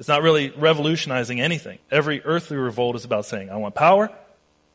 It's 0.00 0.08
not 0.08 0.22
really 0.22 0.50
revolutionizing 0.50 1.40
anything. 1.40 1.78
Every 1.90 2.22
earthly 2.24 2.56
revolt 2.56 2.96
is 2.96 3.04
about 3.04 3.26
saying, 3.26 3.50
I 3.50 3.56
want 3.56 3.74
power, 3.74 4.10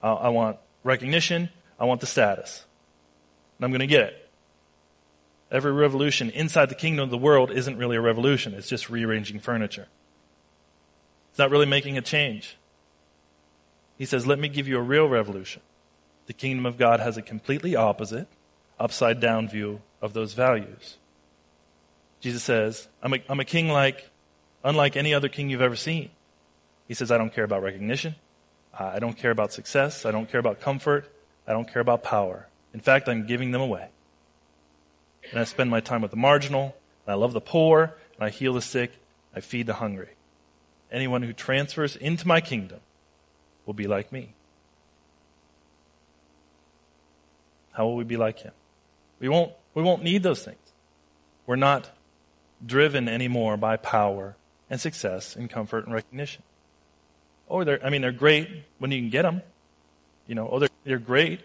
I 0.02 0.30
want 0.30 0.58
recognition, 0.84 1.50
I 1.80 1.86
want 1.86 2.00
the 2.00 2.08
status. 2.08 2.64
And 3.58 3.66
I'm 3.66 3.72
going 3.72 3.82
to 3.82 3.88
get 3.88 4.04
it. 4.04 4.25
Every 5.52 5.72
revolution 5.72 6.30
inside 6.32 6.70
the 6.70 6.76
kingdom 6.76 7.04
of 7.04 7.12
the 7.12 7.18
world 7.18 7.52
isn't 7.52 7.78
really 7.78 7.96
a 7.96 8.02
revolution. 8.02 8.54
It's 8.54 8.68
just 8.68 8.90
rearranging 8.90 9.40
furniture. 9.40 9.88
It's 11.30 11.40
not 11.40 11.52
really 11.52 11.66
making 11.66 11.98
a 11.98 12.02
change. 12.02 12.58
He 13.98 14.06
says, 14.06 14.26
let 14.26 14.40
me 14.40 14.50
give 14.50 14.68
you 14.68 14.78
a 14.78 14.82
real 14.82 15.08
revolution. 15.08 15.62
The 16.28 16.34
kingdom 16.34 16.66
of 16.66 16.78
God 16.78 17.00
has 17.00 17.18
a 17.18 17.22
completely 17.22 17.76
opposite, 17.76 18.28
upside 18.80 19.20
down 19.20 19.48
view 19.48 19.82
of 20.02 20.14
those 20.14 20.34
values. 20.34 20.98
Jesus 22.20 22.44
says, 22.44 22.88
I'm 23.04 23.14
a, 23.14 23.20
I'm 23.30 23.40
a 23.40 23.46
king 23.46 23.70
like 23.70 24.10
unlike 24.64 24.98
any 24.98 25.14
other 25.14 25.30
king 25.30 25.50
you've 25.50 25.62
ever 25.62 25.76
seen. 25.76 26.10
He 26.88 26.94
says, 26.94 27.12
I 27.12 27.18
don't 27.18 27.34
care 27.34 27.44
about 27.44 27.62
recognition. 27.62 28.16
I 28.78 29.00
don't 29.00 29.18
care 29.18 29.32
about 29.32 29.54
success. 29.54 30.06
I 30.06 30.12
don't 30.12 30.30
care 30.30 30.40
about 30.40 30.60
comfort. 30.60 31.10
I 31.48 31.54
don't 31.54 31.72
care 31.72 31.82
about 31.82 32.04
power. 32.04 32.48
In 32.74 32.80
fact, 32.80 33.08
I'm 33.08 33.26
giving 33.26 33.52
them 33.52 33.62
away. 33.62 33.90
And 35.32 35.40
I 35.40 35.44
spend 35.44 35.70
my 35.70 35.80
time 35.80 36.02
with 36.02 36.12
the 36.12 36.18
marginal, 36.18 36.76
and 37.06 37.14
I 37.14 37.16
love 37.16 37.34
the 37.34 37.42
poor, 37.42 37.96
and 38.16 38.26
I 38.26 38.30
heal 38.30 38.54
the 38.54 38.62
sick, 38.62 38.92
I 39.36 39.42
feed 39.42 39.68
the 39.68 39.74
hungry. 39.74 40.10
Anyone 40.92 41.24
who 41.24 41.34
transfers 41.34 41.96
into 41.96 42.28
my 42.28 42.42
kingdom 42.42 42.80
will 43.66 43.74
be 43.74 43.88
like 43.88 44.12
me. 44.12 44.34
How 47.72 47.86
will 47.86 47.96
we 47.96 48.06
be 48.06 48.18
like 48.18 48.40
him? 48.40 48.54
We 49.20 49.28
won't, 49.28 49.52
we 49.74 49.84
won't 49.84 50.04
need 50.04 50.24
those 50.24 50.44
things. 50.44 50.58
We're 51.46 51.58
not 51.58 51.90
driven 52.66 53.10
anymore 53.10 53.58
by 53.58 53.78
power 53.78 54.36
and 54.70 54.80
success 54.80 55.36
and 55.36 55.50
comfort 55.50 55.86
and 55.86 55.94
recognition. 55.94 56.44
Oh, 57.50 57.64
they're, 57.64 57.84
I 57.86 57.90
mean, 57.90 58.02
they're 58.02 58.12
great 58.12 58.50
when 58.80 58.92
you 58.92 59.02
can 59.02 59.10
get 59.10 59.24
them. 59.24 59.42
You 60.28 60.36
know, 60.36 60.50
oh, 60.50 60.60
they're, 60.60 60.70
they're 60.86 60.98
great. 60.98 61.42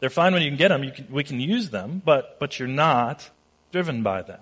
They're 0.00 0.10
fine 0.10 0.32
when 0.32 0.42
you 0.42 0.50
can 0.50 0.58
get 0.58 0.68
them. 0.68 0.90
Can, 0.90 1.08
we 1.10 1.24
can 1.24 1.40
use 1.40 1.70
them, 1.70 2.02
but, 2.04 2.38
but 2.38 2.58
you're 2.58 2.68
not 2.68 3.30
driven 3.72 4.02
by 4.02 4.22
them. 4.22 4.40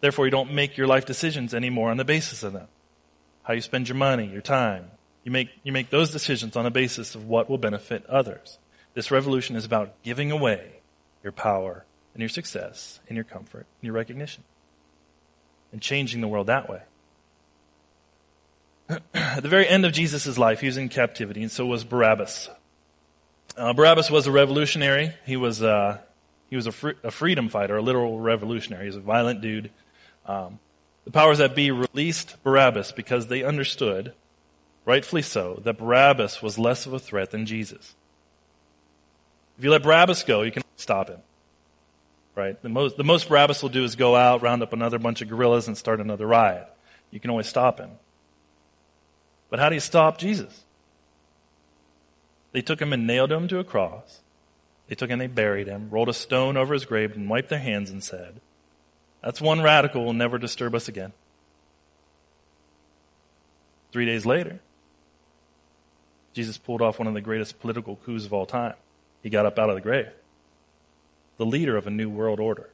Therefore, 0.00 0.24
you 0.24 0.30
don't 0.30 0.52
make 0.52 0.76
your 0.76 0.86
life 0.86 1.06
decisions 1.06 1.54
anymore 1.54 1.90
on 1.90 1.96
the 1.96 2.04
basis 2.04 2.42
of 2.42 2.52
them. 2.52 2.68
How 3.44 3.54
you 3.54 3.60
spend 3.60 3.88
your 3.88 3.96
money, 3.96 4.26
your 4.26 4.40
time. 4.40 4.90
You 5.24 5.30
make, 5.30 5.50
you 5.62 5.72
make 5.72 5.90
those 5.90 6.10
decisions 6.10 6.56
on 6.56 6.64
the 6.64 6.70
basis 6.70 7.14
of 7.14 7.28
what 7.28 7.48
will 7.48 7.58
benefit 7.58 8.04
others. 8.06 8.58
This 8.94 9.10
revolution 9.10 9.56
is 9.56 9.64
about 9.64 9.94
giving 10.02 10.30
away 10.30 10.80
your 11.22 11.32
power 11.32 11.84
and 12.14 12.20
your 12.20 12.28
success 12.28 13.00
and 13.08 13.16
your 13.16 13.24
comfort 13.24 13.66
and 13.80 13.86
your 13.86 13.94
recognition 13.94 14.44
and 15.70 15.80
changing 15.80 16.20
the 16.20 16.28
world 16.28 16.48
that 16.48 16.68
way. 16.68 16.82
At 19.14 19.42
the 19.42 19.48
very 19.48 19.66
end 19.66 19.86
of 19.86 19.92
Jesus' 19.92 20.36
life, 20.36 20.60
he 20.60 20.66
was 20.66 20.76
in 20.76 20.88
captivity, 20.88 21.42
and 21.42 21.50
so 21.50 21.64
was 21.64 21.84
Barabbas. 21.84 22.50
Uh, 23.56 23.72
Barabbas 23.72 24.10
was 24.10 24.26
a 24.26 24.32
revolutionary. 24.32 25.14
He 25.26 25.36
was, 25.36 25.62
uh, 25.62 25.98
he 26.50 26.56
was 26.56 26.66
a, 26.66 26.72
fr- 26.72 26.90
a, 27.02 27.10
freedom 27.10 27.48
fighter, 27.48 27.76
a 27.76 27.82
literal 27.82 28.18
revolutionary. 28.18 28.84
He 28.84 28.88
was 28.88 28.96
a 28.96 29.00
violent 29.00 29.40
dude. 29.40 29.70
Um, 30.26 30.58
the 31.04 31.10
powers 31.10 31.38
that 31.38 31.54
be 31.54 31.70
released 31.70 32.42
Barabbas 32.42 32.92
because 32.92 33.26
they 33.26 33.42
understood, 33.42 34.14
rightfully 34.84 35.22
so, 35.22 35.60
that 35.64 35.78
Barabbas 35.78 36.40
was 36.40 36.58
less 36.58 36.86
of 36.86 36.92
a 36.92 36.98
threat 36.98 37.30
than 37.30 37.44
Jesus. 37.44 37.94
If 39.58 39.64
you 39.64 39.70
let 39.70 39.82
Barabbas 39.82 40.22
go, 40.24 40.42
you 40.42 40.52
can 40.52 40.62
stop 40.76 41.08
him 41.08 41.20
right? 42.34 42.60
The 42.62 42.68
most, 42.68 42.96
the 42.96 43.04
most 43.04 43.28
Barabbas 43.28 43.62
will 43.62 43.68
do 43.68 43.84
is 43.84 43.96
go 43.96 44.16
out, 44.16 44.42
round 44.42 44.62
up 44.62 44.72
another 44.72 44.98
bunch 44.98 45.22
of 45.22 45.28
guerrillas, 45.28 45.68
and 45.68 45.76
start 45.76 46.00
another 46.00 46.26
riot. 46.26 46.66
You 47.10 47.20
can 47.20 47.30
always 47.30 47.46
stop 47.46 47.78
him. 47.78 47.90
But 49.50 49.58
how 49.58 49.68
do 49.68 49.74
you 49.74 49.80
stop 49.80 50.18
Jesus? 50.18 50.64
They 52.52 52.62
took 52.62 52.80
him 52.80 52.92
and 52.92 53.06
nailed 53.06 53.32
him 53.32 53.48
to 53.48 53.58
a 53.58 53.64
cross. 53.64 54.20
They 54.88 54.94
took 54.94 55.08
him 55.08 55.20
and 55.20 55.22
they 55.22 55.34
buried 55.34 55.66
him, 55.66 55.88
rolled 55.90 56.08
a 56.08 56.14
stone 56.14 56.56
over 56.56 56.74
his 56.74 56.84
grave, 56.84 57.12
and 57.16 57.28
wiped 57.28 57.48
their 57.48 57.58
hands 57.58 57.90
and 57.90 58.02
said, 58.04 58.40
That's 59.22 59.40
one 59.40 59.62
radical 59.62 60.04
will 60.04 60.12
never 60.12 60.38
disturb 60.38 60.74
us 60.74 60.88
again. 60.88 61.12
Three 63.90 64.06
days 64.06 64.26
later, 64.26 64.60
Jesus 66.32 66.56
pulled 66.58 66.82
off 66.82 66.98
one 66.98 67.08
of 67.08 67.14
the 67.14 67.20
greatest 67.20 67.60
political 67.60 67.96
coups 67.96 68.24
of 68.24 68.32
all 68.32 68.46
time. 68.46 68.74
He 69.22 69.30
got 69.30 69.46
up 69.46 69.58
out 69.58 69.68
of 69.68 69.74
the 69.74 69.82
grave 69.82 70.08
the 71.38 71.46
leader 71.46 71.76
of 71.76 71.86
a 71.86 71.90
new 71.90 72.08
world 72.08 72.38
order. 72.38 72.70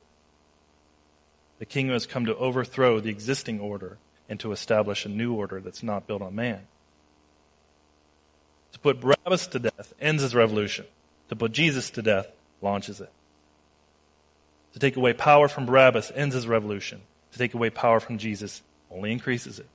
The 1.58 1.64
king 1.64 1.86
who 1.86 1.92
has 1.92 2.06
come 2.06 2.26
to 2.26 2.36
overthrow 2.36 3.00
the 3.00 3.08
existing 3.08 3.60
order 3.60 3.96
and 4.28 4.38
to 4.40 4.52
establish 4.52 5.06
a 5.06 5.08
new 5.08 5.32
order 5.32 5.60
that's 5.60 5.82
not 5.82 6.06
built 6.06 6.22
on 6.22 6.34
man. 6.34 6.66
To 8.78 8.94
put 8.94 9.00
Barabbas 9.00 9.48
to 9.48 9.58
death 9.58 9.92
ends 10.00 10.22
his 10.22 10.34
revolution. 10.36 10.86
To 11.30 11.36
put 11.36 11.50
Jesus 11.50 11.90
to 11.90 12.02
death 12.02 12.28
launches 12.62 13.00
it. 13.00 13.10
To 14.74 14.78
take 14.78 14.96
away 14.96 15.12
power 15.12 15.48
from 15.48 15.66
Barabbas 15.66 16.12
ends 16.14 16.34
his 16.34 16.46
revolution. 16.46 17.00
To 17.32 17.38
take 17.38 17.54
away 17.54 17.70
power 17.70 17.98
from 17.98 18.18
Jesus 18.18 18.62
only 18.90 19.10
increases 19.10 19.58
it. 19.58 19.66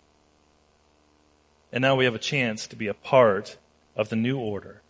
And 1.74 1.82
now 1.82 1.96
we 1.96 2.06
have 2.06 2.16
a 2.16 2.20
chance 2.20 2.66
to 2.68 2.78
be 2.78 2.88
a 2.88 2.94
part 2.94 3.58
of 3.96 4.08
the 4.08 4.16
new 4.16 4.38
order 4.38 4.82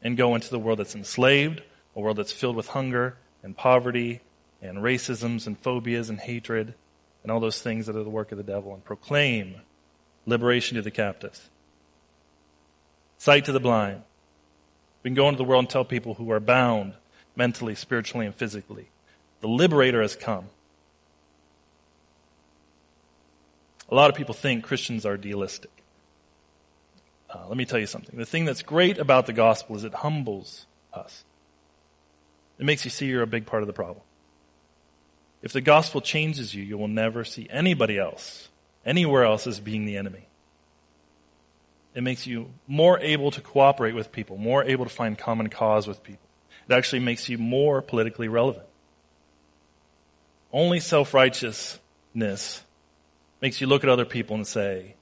and 0.00 0.16
go 0.16 0.34
into 0.36 0.50
the 0.50 0.58
world 0.58 0.78
that's 0.78 0.94
enslaved, 0.94 1.62
a 1.96 2.00
world 2.00 2.18
that's 2.18 2.32
filled 2.32 2.56
with 2.56 2.68
hunger 2.68 3.16
and 3.42 3.56
poverty 3.56 4.20
and 4.62 4.78
racisms 4.78 5.46
and 5.46 5.58
phobias 5.58 6.08
and 6.08 6.20
hatred 6.20 6.74
and 7.22 7.32
all 7.32 7.40
those 7.40 7.60
things 7.60 7.86
that 7.86 7.96
are 7.96 8.04
the 8.04 8.10
work 8.10 8.30
of 8.30 8.38
the 8.38 8.44
devil 8.44 8.72
and 8.72 8.84
proclaim 8.84 9.56
liberation 10.24 10.76
to 10.76 10.82
the 10.82 10.90
captives, 10.90 11.48
sight 13.18 13.44
to 13.44 13.52
the 13.52 13.60
blind, 13.60 14.02
We 15.02 15.10
can 15.10 15.14
go 15.14 15.28
into 15.28 15.38
the 15.38 15.44
world 15.44 15.64
and 15.64 15.70
tell 15.70 15.84
people 15.84 16.14
who 16.14 16.30
are 16.30 16.40
bound 16.40 16.94
mentally, 17.36 17.74
spiritually, 17.74 18.26
and 18.26 18.34
physically. 18.34 18.88
The 19.40 19.48
liberator 19.48 20.02
has 20.02 20.16
come. 20.16 20.46
A 23.90 23.94
lot 23.94 24.10
of 24.10 24.16
people 24.16 24.34
think 24.34 24.64
Christians 24.64 25.06
are 25.06 25.14
idealistic. 25.14 25.70
Uh, 27.30 27.46
let 27.48 27.56
me 27.56 27.64
tell 27.64 27.78
you 27.78 27.86
something. 27.86 28.18
The 28.18 28.26
thing 28.26 28.44
that's 28.44 28.62
great 28.62 28.98
about 28.98 29.26
the 29.26 29.32
gospel 29.32 29.76
is 29.76 29.84
it 29.84 29.94
humbles 29.94 30.66
us. 30.92 31.24
It 32.58 32.66
makes 32.66 32.84
you 32.84 32.90
see 32.90 33.06
you're 33.06 33.22
a 33.22 33.26
big 33.26 33.46
part 33.46 33.62
of 33.62 33.66
the 33.66 33.72
problem. 33.72 34.02
If 35.42 35.52
the 35.52 35.60
gospel 35.60 36.00
changes 36.00 36.54
you, 36.54 36.62
you 36.62 36.76
will 36.76 36.88
never 36.88 37.24
see 37.24 37.46
anybody 37.50 37.98
else, 37.98 38.48
anywhere 38.84 39.24
else, 39.24 39.46
as 39.46 39.60
being 39.60 39.84
the 39.84 39.96
enemy. 39.96 40.27
It 41.94 42.02
makes 42.02 42.26
you 42.26 42.50
more 42.66 42.98
able 43.00 43.30
to 43.30 43.40
cooperate 43.40 43.94
with 43.94 44.12
people, 44.12 44.36
more 44.36 44.62
able 44.62 44.84
to 44.84 44.90
find 44.90 45.18
common 45.18 45.48
cause 45.48 45.86
with 45.86 46.02
people. 46.02 46.26
It 46.68 46.74
actually 46.74 47.00
makes 47.00 47.28
you 47.28 47.38
more 47.38 47.82
politically 47.82 48.28
relevant. 48.28 48.66
Only 50.52 50.80
self-righteousness 50.80 52.62
makes 53.40 53.60
you 53.60 53.66
look 53.66 53.84
at 53.84 53.90
other 53.90 54.04
people 54.04 54.36
and 54.36 54.46
say, 54.46 54.94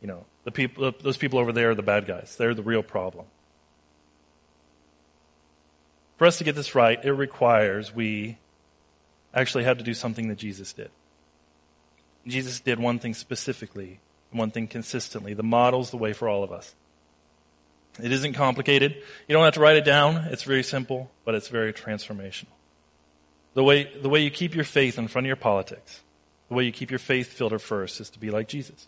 you 0.00 0.08
know, 0.08 0.24
the 0.44 0.50
people, 0.50 0.92
those 1.00 1.16
people 1.16 1.38
over 1.38 1.52
there 1.52 1.70
are 1.70 1.74
the 1.74 1.82
bad 1.82 2.06
guys. 2.06 2.34
They're 2.36 2.54
the 2.54 2.62
real 2.62 2.82
problem. 2.82 3.26
For 6.16 6.26
us 6.26 6.38
to 6.38 6.44
get 6.44 6.54
this 6.54 6.74
right, 6.74 7.02
it 7.04 7.12
requires 7.12 7.94
we 7.94 8.38
actually 9.34 9.64
have 9.64 9.78
to 9.78 9.84
do 9.84 9.94
something 9.94 10.28
that 10.28 10.38
Jesus 10.38 10.72
did. 10.72 10.90
Jesus 12.26 12.60
did 12.60 12.78
one 12.78 12.98
thing 12.98 13.14
specifically, 13.14 14.00
one 14.32 14.50
thing 14.50 14.66
consistently. 14.66 15.34
The 15.34 15.42
model's 15.42 15.90
the 15.90 15.96
way 15.96 16.12
for 16.12 16.28
all 16.28 16.42
of 16.42 16.52
us. 16.52 16.74
It 18.02 18.10
isn't 18.10 18.32
complicated. 18.32 18.96
You 19.28 19.34
don't 19.34 19.44
have 19.44 19.54
to 19.54 19.60
write 19.60 19.76
it 19.76 19.84
down. 19.84 20.16
It's 20.30 20.44
very 20.44 20.62
simple, 20.62 21.10
but 21.24 21.34
it's 21.34 21.48
very 21.48 21.72
transformational. 21.72 22.46
The 23.54 23.62
way, 23.62 23.84
the 23.84 24.08
way 24.08 24.22
you 24.22 24.30
keep 24.30 24.54
your 24.54 24.64
faith 24.64 24.98
in 24.98 25.08
front 25.08 25.26
of 25.26 25.28
your 25.28 25.36
politics, 25.36 26.00
the 26.48 26.54
way 26.54 26.64
you 26.64 26.72
keep 26.72 26.90
your 26.90 26.98
faith 26.98 27.28
filter 27.28 27.58
first 27.58 28.00
is 28.00 28.08
to 28.10 28.18
be 28.18 28.30
like 28.30 28.48
Jesus. 28.48 28.86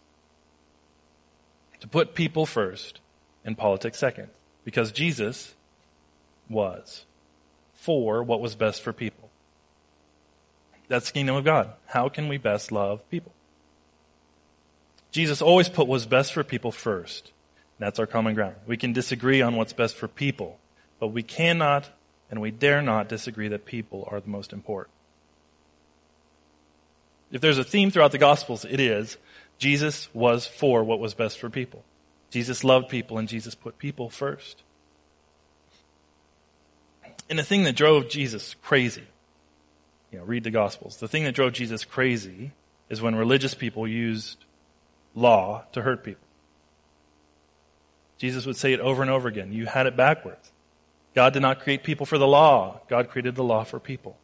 To 1.80 1.88
put 1.88 2.14
people 2.14 2.46
first 2.46 3.00
and 3.44 3.58
politics 3.58 3.98
second. 3.98 4.28
Because 4.64 4.90
Jesus 4.90 5.54
was 6.48 7.04
for 7.74 8.22
what 8.22 8.40
was 8.40 8.54
best 8.54 8.80
for 8.80 8.94
people. 8.94 9.28
That's 10.88 11.08
the 11.08 11.12
kingdom 11.12 11.36
of 11.36 11.44
God. 11.44 11.72
How 11.86 12.08
can 12.08 12.28
we 12.28 12.38
best 12.38 12.72
love 12.72 13.06
people? 13.10 13.32
Jesus 15.14 15.40
always 15.40 15.68
put 15.68 15.86
what's 15.86 16.06
best 16.06 16.32
for 16.32 16.42
people 16.42 16.72
first. 16.72 17.30
That's 17.78 18.00
our 18.00 18.06
common 18.06 18.34
ground. 18.34 18.56
We 18.66 18.76
can 18.76 18.92
disagree 18.92 19.42
on 19.42 19.54
what's 19.54 19.72
best 19.72 19.94
for 19.94 20.08
people, 20.08 20.58
but 20.98 21.08
we 21.08 21.22
cannot 21.22 21.88
and 22.32 22.40
we 22.40 22.50
dare 22.50 22.82
not 22.82 23.08
disagree 23.08 23.46
that 23.46 23.64
people 23.64 24.08
are 24.10 24.18
the 24.18 24.28
most 24.28 24.52
important. 24.52 24.92
If 27.30 27.40
there's 27.40 27.58
a 27.58 27.64
theme 27.64 27.92
throughout 27.92 28.10
the 28.10 28.18
Gospels, 28.18 28.64
it 28.64 28.80
is 28.80 29.16
Jesus 29.56 30.12
was 30.12 30.48
for 30.48 30.82
what 30.82 30.98
was 30.98 31.14
best 31.14 31.38
for 31.38 31.48
people. 31.48 31.84
Jesus 32.32 32.64
loved 32.64 32.88
people 32.88 33.16
and 33.16 33.28
Jesus 33.28 33.54
put 33.54 33.78
people 33.78 34.10
first. 34.10 34.64
And 37.30 37.38
the 37.38 37.44
thing 37.44 37.62
that 37.62 37.76
drove 37.76 38.08
Jesus 38.08 38.56
crazy, 38.62 39.04
you 40.10 40.18
know, 40.18 40.24
read 40.24 40.42
the 40.42 40.50
Gospels. 40.50 40.96
The 40.96 41.06
thing 41.06 41.22
that 41.22 41.36
drove 41.36 41.52
Jesus 41.52 41.84
crazy 41.84 42.50
is 42.90 43.00
when 43.00 43.14
religious 43.14 43.54
people 43.54 43.86
used 43.86 44.43
law 45.14 45.64
to 45.72 45.82
hurt 45.82 46.04
people. 46.04 46.26
Jesus 48.18 48.46
would 48.46 48.56
say 48.56 48.72
it 48.72 48.80
over 48.80 49.02
and 49.02 49.10
over 49.10 49.28
again. 49.28 49.52
You 49.52 49.66
had 49.66 49.86
it 49.86 49.96
backwards. 49.96 50.50
God 51.14 51.32
did 51.32 51.42
not 51.42 51.60
create 51.60 51.84
people 51.84 52.06
for 52.06 52.18
the 52.18 52.26
law. 52.26 52.80
God 52.88 53.08
created 53.08 53.34
the 53.34 53.44
law 53.44 53.64
for 53.64 53.78
people. 53.78 54.16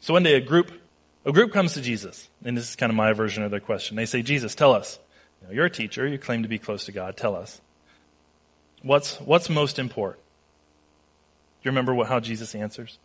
So 0.00 0.12
one 0.12 0.22
day 0.22 0.34
a 0.34 0.40
group, 0.40 0.72
a 1.24 1.32
group 1.32 1.52
comes 1.52 1.74
to 1.74 1.80
Jesus, 1.80 2.28
and 2.44 2.56
this 2.56 2.68
is 2.68 2.76
kind 2.76 2.90
of 2.90 2.96
my 2.96 3.12
version 3.12 3.42
of 3.42 3.50
their 3.50 3.60
question. 3.60 3.96
They 3.96 4.06
say, 4.06 4.22
Jesus, 4.22 4.54
tell 4.54 4.72
us. 4.72 4.98
You 5.48 5.56
you're 5.56 5.66
a 5.66 5.70
teacher. 5.70 6.06
You 6.06 6.18
claim 6.18 6.42
to 6.42 6.48
be 6.48 6.58
close 6.58 6.84
to 6.86 6.92
God. 6.92 7.16
Tell 7.16 7.36
us. 7.36 7.60
What's, 8.82 9.20
what's 9.20 9.48
most 9.48 9.78
important? 9.78 10.22
Do 11.62 11.68
you 11.68 11.70
remember 11.70 11.94
what, 11.94 12.08
how 12.08 12.20
Jesus 12.20 12.54
answers? 12.54 12.98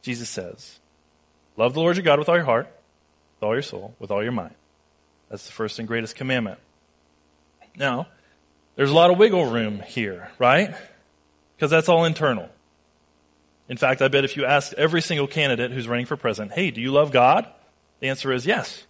Jesus 0.00 0.28
says, 0.28 0.78
Love 1.56 1.74
the 1.74 1.80
Lord 1.80 1.96
your 1.96 2.04
God 2.04 2.18
with 2.18 2.28
all 2.30 2.36
your 2.36 2.46
heart, 2.46 2.66
with 3.36 3.46
all 3.46 3.52
your 3.52 3.62
soul, 3.62 3.94
with 3.98 4.10
all 4.10 4.22
your 4.22 4.32
mind. 4.32 4.54
That's 5.32 5.46
the 5.46 5.52
first 5.52 5.78
and 5.78 5.88
greatest 5.88 6.14
commandment. 6.14 6.58
Now, 7.74 8.06
there's 8.76 8.90
a 8.90 8.94
lot 8.94 9.10
of 9.10 9.16
wiggle 9.16 9.46
room 9.46 9.80
here, 9.80 10.30
right? 10.38 10.74
Because 11.56 11.70
that's 11.70 11.88
all 11.88 12.04
internal. 12.04 12.50
In 13.66 13.78
fact, 13.78 14.02
I 14.02 14.08
bet 14.08 14.26
if 14.26 14.36
you 14.36 14.44
ask 14.44 14.74
every 14.74 15.00
single 15.00 15.26
candidate 15.26 15.70
who's 15.70 15.88
running 15.88 16.04
for 16.04 16.18
president, 16.18 16.52
hey, 16.52 16.70
do 16.70 16.82
you 16.82 16.92
love 16.92 17.12
God? 17.12 17.46
The 18.00 18.10
answer 18.10 18.30
is 18.30 18.44
yes. 18.44 18.84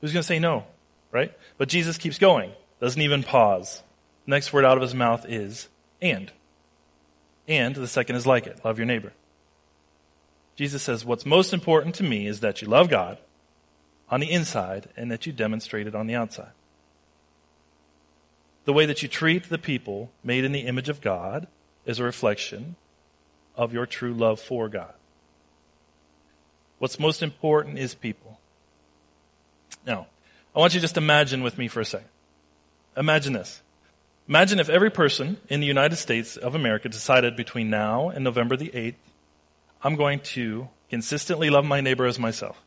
Who's 0.00 0.12
going 0.12 0.20
to 0.20 0.26
say 0.26 0.38
no? 0.38 0.66
Right? 1.10 1.32
But 1.58 1.68
Jesus 1.68 1.98
keeps 1.98 2.18
going. 2.18 2.52
Doesn't 2.80 3.02
even 3.02 3.24
pause. 3.24 3.82
Next 4.28 4.52
word 4.52 4.64
out 4.64 4.76
of 4.76 4.82
his 4.82 4.94
mouth 4.94 5.26
is 5.28 5.68
and. 6.00 6.30
And 7.48 7.74
the 7.74 7.88
second 7.88 8.14
is 8.14 8.24
like 8.24 8.46
it 8.46 8.64
love 8.64 8.78
your 8.78 8.86
neighbor. 8.86 9.12
Jesus 10.54 10.84
says, 10.84 11.04
What's 11.04 11.26
most 11.26 11.52
important 11.52 11.96
to 11.96 12.04
me 12.04 12.28
is 12.28 12.38
that 12.40 12.62
you 12.62 12.68
love 12.68 12.88
God 12.88 13.18
on 14.10 14.20
the 14.20 14.30
inside 14.30 14.88
and 14.96 15.10
that 15.10 15.26
you 15.26 15.32
demonstrate 15.32 15.86
it 15.86 15.94
on 15.94 16.06
the 16.06 16.14
outside. 16.14 16.52
The 18.64 18.72
way 18.72 18.86
that 18.86 19.02
you 19.02 19.08
treat 19.08 19.48
the 19.48 19.58
people 19.58 20.10
made 20.22 20.44
in 20.44 20.52
the 20.52 20.60
image 20.60 20.88
of 20.88 21.00
God 21.00 21.46
is 21.84 21.98
a 21.98 22.04
reflection 22.04 22.76
of 23.56 23.72
your 23.72 23.86
true 23.86 24.14
love 24.14 24.40
for 24.40 24.68
God. 24.68 24.94
What's 26.78 26.98
most 26.98 27.22
important 27.22 27.78
is 27.78 27.94
people. 27.94 28.40
Now, 29.86 30.06
I 30.54 30.58
want 30.58 30.74
you 30.74 30.80
to 30.80 30.84
just 30.84 30.96
imagine 30.96 31.42
with 31.42 31.58
me 31.58 31.68
for 31.68 31.80
a 31.80 31.84
second. 31.84 32.08
Imagine 32.96 33.32
this. 33.32 33.60
Imagine 34.28 34.58
if 34.58 34.70
every 34.70 34.90
person 34.90 35.36
in 35.48 35.60
the 35.60 35.66
United 35.66 35.96
States 35.96 36.36
of 36.36 36.54
America 36.54 36.88
decided 36.88 37.36
between 37.36 37.68
now 37.68 38.08
and 38.08 38.24
November 38.24 38.56
the 38.56 38.70
8th, 38.70 38.94
I'm 39.82 39.96
going 39.96 40.20
to 40.20 40.68
consistently 40.88 41.50
love 41.50 41.66
my 41.66 41.82
neighbor 41.82 42.06
as 42.06 42.18
myself. 42.18 42.63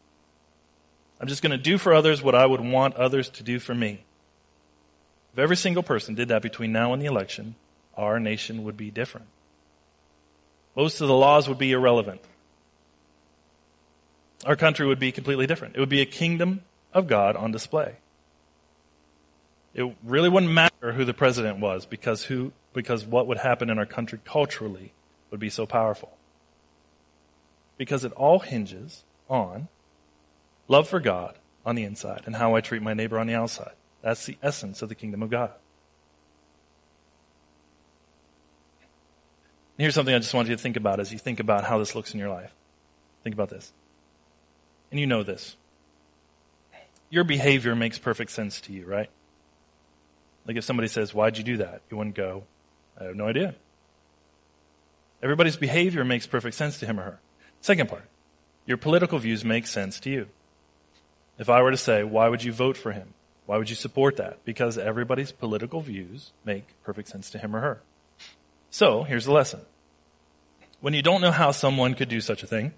I'm 1.19 1.27
just 1.27 1.41
going 1.41 1.51
to 1.51 1.57
do 1.57 1.77
for 1.77 1.93
others 1.93 2.21
what 2.21 2.35
I 2.35 2.45
would 2.45 2.61
want 2.61 2.95
others 2.95 3.29
to 3.31 3.43
do 3.43 3.59
for 3.59 3.73
me. 3.73 4.03
If 5.33 5.39
every 5.39 5.55
single 5.55 5.83
person 5.83 6.15
did 6.15 6.27
that 6.29 6.41
between 6.41 6.71
now 6.71 6.93
and 6.93 7.01
the 7.01 7.07
election, 7.07 7.55
our 7.95 8.19
nation 8.19 8.63
would 8.63 8.77
be 8.77 8.91
different. 8.91 9.27
Most 10.75 11.01
of 11.01 11.07
the 11.07 11.15
laws 11.15 11.47
would 11.47 11.57
be 11.57 11.71
irrelevant. 11.71 12.21
Our 14.45 14.55
country 14.55 14.85
would 14.85 14.99
be 14.99 15.11
completely 15.11 15.47
different. 15.47 15.75
It 15.75 15.79
would 15.79 15.89
be 15.89 16.01
a 16.01 16.05
kingdom 16.05 16.61
of 16.93 17.07
God 17.07 17.35
on 17.35 17.51
display. 17.51 17.95
It 19.73 19.95
really 20.03 20.29
wouldn't 20.29 20.51
matter 20.51 20.93
who 20.93 21.05
the 21.05 21.13
president 21.13 21.59
was 21.59 21.85
because 21.85 22.25
who, 22.25 22.51
because 22.73 23.05
what 23.05 23.27
would 23.27 23.37
happen 23.39 23.69
in 23.69 23.79
our 23.79 23.85
country 23.85 24.19
culturally 24.23 24.93
would 25.31 25.39
be 25.39 25.49
so 25.49 25.65
powerful. 25.65 26.17
Because 27.77 28.03
it 28.03 28.11
all 28.13 28.39
hinges 28.39 29.03
on 29.29 29.67
love 30.67 30.87
for 30.87 30.99
God 30.99 31.37
on 31.65 31.75
the 31.75 31.83
inside 31.83 32.23
and 32.25 32.35
how 32.35 32.55
I 32.55 32.61
treat 32.61 32.81
my 32.81 32.93
neighbor 32.93 33.19
on 33.19 33.27
the 33.27 33.35
outside. 33.35 33.73
That's 34.01 34.25
the 34.25 34.37
essence 34.41 34.81
of 34.81 34.89
the 34.89 34.95
kingdom 34.95 35.21
of 35.21 35.29
God. 35.29 35.51
Here's 39.77 39.93
something 39.93 40.13
I 40.13 40.19
just 40.19 40.33
want 40.33 40.47
you 40.47 40.55
to 40.55 40.61
think 40.61 40.75
about 40.75 40.99
as 40.99 41.11
you 41.11 41.19
think 41.19 41.39
about 41.39 41.63
how 41.63 41.77
this 41.77 41.93
looks 41.93 42.13
in 42.13 42.19
your 42.19 42.29
life. 42.29 42.51
Think 43.23 43.35
about 43.35 43.49
this. 43.49 43.71
And 44.89 44.99
you 44.99 45.05
know 45.05 45.23
this. 45.23 45.55
Your 47.09 47.23
behavior 47.23 47.75
makes 47.75 47.99
perfect 47.99 48.31
sense 48.31 48.59
to 48.61 48.73
you, 48.73 48.85
right? 48.85 49.09
Like 50.47 50.57
if 50.57 50.63
somebody 50.63 50.87
says, 50.87 51.13
Why'd 51.13 51.37
you 51.37 51.43
do 51.43 51.57
that? 51.57 51.81
You 51.91 51.97
wouldn't 51.97 52.15
go, 52.15 52.43
I 52.99 53.05
have 53.05 53.15
no 53.15 53.27
idea. 53.27 53.55
Everybody's 55.21 55.57
behavior 55.57 56.03
makes 56.03 56.27
perfect 56.27 56.55
sense 56.55 56.79
to 56.79 56.85
him 56.85 56.99
or 56.99 57.03
her. 57.03 57.19
Second 57.61 57.89
part, 57.89 58.05
your 58.65 58.77
political 58.77 59.19
views 59.19 59.43
make 59.43 59.67
sense 59.67 59.99
to 60.01 60.09
you. 60.09 60.27
If 61.37 61.49
I 61.49 61.61
were 61.61 61.71
to 61.71 61.77
say, 61.77 62.03
Why 62.03 62.29
would 62.29 62.43
you 62.43 62.51
vote 62.51 62.77
for 62.77 62.91
him? 62.91 63.13
Why 63.45 63.57
would 63.57 63.69
you 63.69 63.75
support 63.75 64.17
that? 64.17 64.43
Because 64.43 64.77
everybody's 64.77 65.31
political 65.31 65.81
views 65.81 66.31
make 66.43 66.65
perfect 66.83 67.07
sense 67.07 67.29
to 67.31 67.37
him 67.37 67.55
or 67.55 67.61
her. 67.61 67.81
So, 68.69 69.03
here's 69.03 69.25
the 69.25 69.31
lesson. 69.31 69.61
When 70.81 70.93
you 70.93 71.01
don't 71.01 71.21
know 71.21 71.31
how 71.31 71.51
someone 71.51 71.93
could 71.93 72.09
do 72.09 72.19
such 72.19 72.43
a 72.43 72.47
thing, 72.47 72.73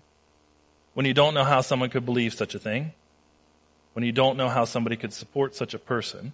when 0.93 1.05
you 1.05 1.13
don't 1.13 1.33
know 1.33 1.43
how 1.43 1.61
someone 1.61 1.89
could 1.89 2.05
believe 2.05 2.33
such 2.33 2.53
a 2.53 2.59
thing, 2.59 2.93
when 3.93 4.05
you 4.05 4.11
don't 4.11 4.37
know 4.37 4.47
how 4.47 4.65
somebody 4.65 4.95
could 4.95 5.11
support 5.11 5.55
such 5.55 5.73
a 5.73 5.79
person, 5.79 6.33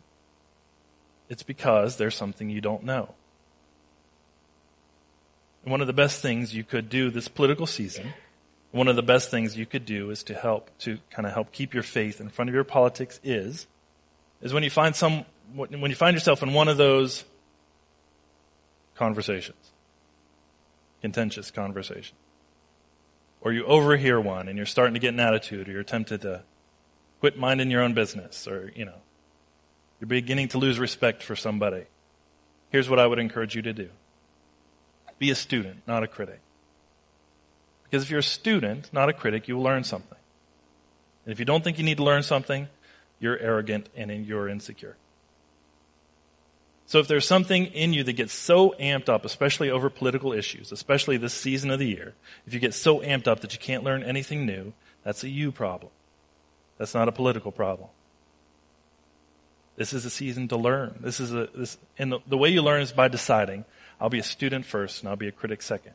it's 1.29 1.43
because 1.43 1.97
there's 1.97 2.15
something 2.15 2.49
you 2.49 2.61
don't 2.61 2.83
know. 2.83 3.15
And 5.63 5.71
one 5.71 5.81
of 5.81 5.87
the 5.87 5.93
best 5.93 6.21
things 6.21 6.53
you 6.53 6.63
could 6.63 6.89
do 6.89 7.09
this 7.09 7.27
political 7.27 7.65
season, 7.65 8.13
one 8.75 8.89
of 8.89 8.97
the 8.97 9.03
best 9.03 9.31
things 9.31 9.57
you 9.57 9.65
could 9.65 9.85
do 9.85 10.09
is 10.09 10.21
to 10.23 10.33
help, 10.33 10.69
to 10.79 10.99
kind 11.09 11.25
of 11.25 11.33
help 11.33 11.53
keep 11.53 11.73
your 11.73 11.81
faith 11.81 12.19
in 12.19 12.27
front 12.27 12.49
of 12.49 12.53
your 12.53 12.65
politics 12.65 13.21
is, 13.23 13.67
is 14.41 14.53
when 14.53 14.63
you 14.63 14.69
find 14.69 14.93
some, 14.93 15.23
when 15.55 15.89
you 15.89 15.95
find 15.95 16.13
yourself 16.13 16.43
in 16.43 16.51
one 16.51 16.67
of 16.67 16.75
those 16.75 17.23
conversations, 18.95 19.71
contentious 21.01 21.51
conversations. 21.51 22.19
Or 23.39 23.53
you 23.53 23.63
overhear 23.63 24.19
one 24.19 24.49
and 24.49 24.57
you're 24.57 24.65
starting 24.65 24.95
to 24.95 24.99
get 24.99 25.13
an 25.13 25.21
attitude 25.21 25.69
or 25.69 25.71
you're 25.71 25.83
tempted 25.83 26.23
to 26.23 26.43
quit 27.21 27.37
minding 27.37 27.71
your 27.71 27.81
own 27.81 27.93
business 27.93 28.45
or, 28.45 28.73
you 28.75 28.83
know, 28.83 28.97
you're 30.01 30.07
beginning 30.09 30.49
to 30.49 30.57
lose 30.57 30.79
respect 30.79 31.23
for 31.23 31.37
somebody. 31.37 31.85
Here's 32.71 32.89
what 32.89 32.99
I 32.99 33.07
would 33.07 33.19
encourage 33.19 33.55
you 33.55 33.61
to 33.61 33.71
do. 33.71 33.89
Be 35.17 35.31
a 35.31 35.35
student, 35.35 35.83
not 35.87 36.03
a 36.03 36.07
critic. 36.07 36.41
Because 37.85 38.03
if 38.03 38.09
you're 38.09 38.19
a 38.19 38.23
student, 38.23 38.89
not 38.91 39.09
a 39.09 39.13
critic, 39.13 39.47
you 39.47 39.55
will 39.55 39.63
learn 39.63 39.83
something. 39.83 40.17
And 41.25 41.31
if 41.31 41.39
you 41.39 41.45
don't 41.45 41.63
think 41.63 41.77
you 41.77 41.83
need 41.83 41.97
to 41.97 42.03
learn 42.03 42.23
something, 42.23 42.67
you're 43.19 43.37
arrogant 43.37 43.89
and 43.95 44.25
you're 44.25 44.49
insecure. 44.49 44.97
So 46.87 46.99
if 46.99 47.07
there's 47.07 47.27
something 47.27 47.65
in 47.65 47.93
you 47.93 48.03
that 48.03 48.13
gets 48.13 48.33
so 48.33 48.75
amped 48.79 49.09
up, 49.09 49.25
especially 49.25 49.71
over 49.71 49.89
political 49.89 50.33
issues, 50.33 50.71
especially 50.71 51.17
this 51.17 51.33
season 51.33 51.71
of 51.71 51.79
the 51.79 51.87
year, 51.87 52.13
if 52.45 52.53
you 52.53 52.59
get 52.59 52.75
so 52.75 52.99
amped 52.99 53.27
up 53.27 53.39
that 53.41 53.53
you 53.53 53.59
can't 53.59 53.83
learn 53.83 54.03
anything 54.03 54.45
new, 54.45 54.73
that's 55.03 55.23
a 55.23 55.29
you 55.29 55.51
problem. 55.51 55.91
That's 56.77 56.93
not 56.93 57.07
a 57.07 57.11
political 57.11 57.51
problem. 57.51 57.89
This 59.77 59.93
is 59.93 60.05
a 60.05 60.09
season 60.09 60.47
to 60.49 60.57
learn. 60.57 60.99
This 60.99 61.19
is 61.19 61.33
a 61.33 61.49
this 61.53 61.77
and 61.97 62.11
the, 62.11 62.19
the 62.27 62.37
way 62.37 62.49
you 62.49 62.61
learn 62.61 62.81
is 62.81 62.91
by 62.91 63.07
deciding 63.07 63.65
I'll 63.99 64.09
be 64.09 64.19
a 64.19 64.23
student 64.23 64.65
first 64.65 65.01
and 65.01 65.09
I'll 65.09 65.15
be 65.15 65.27
a 65.27 65.33
critic 65.33 65.61
second. 65.61 65.93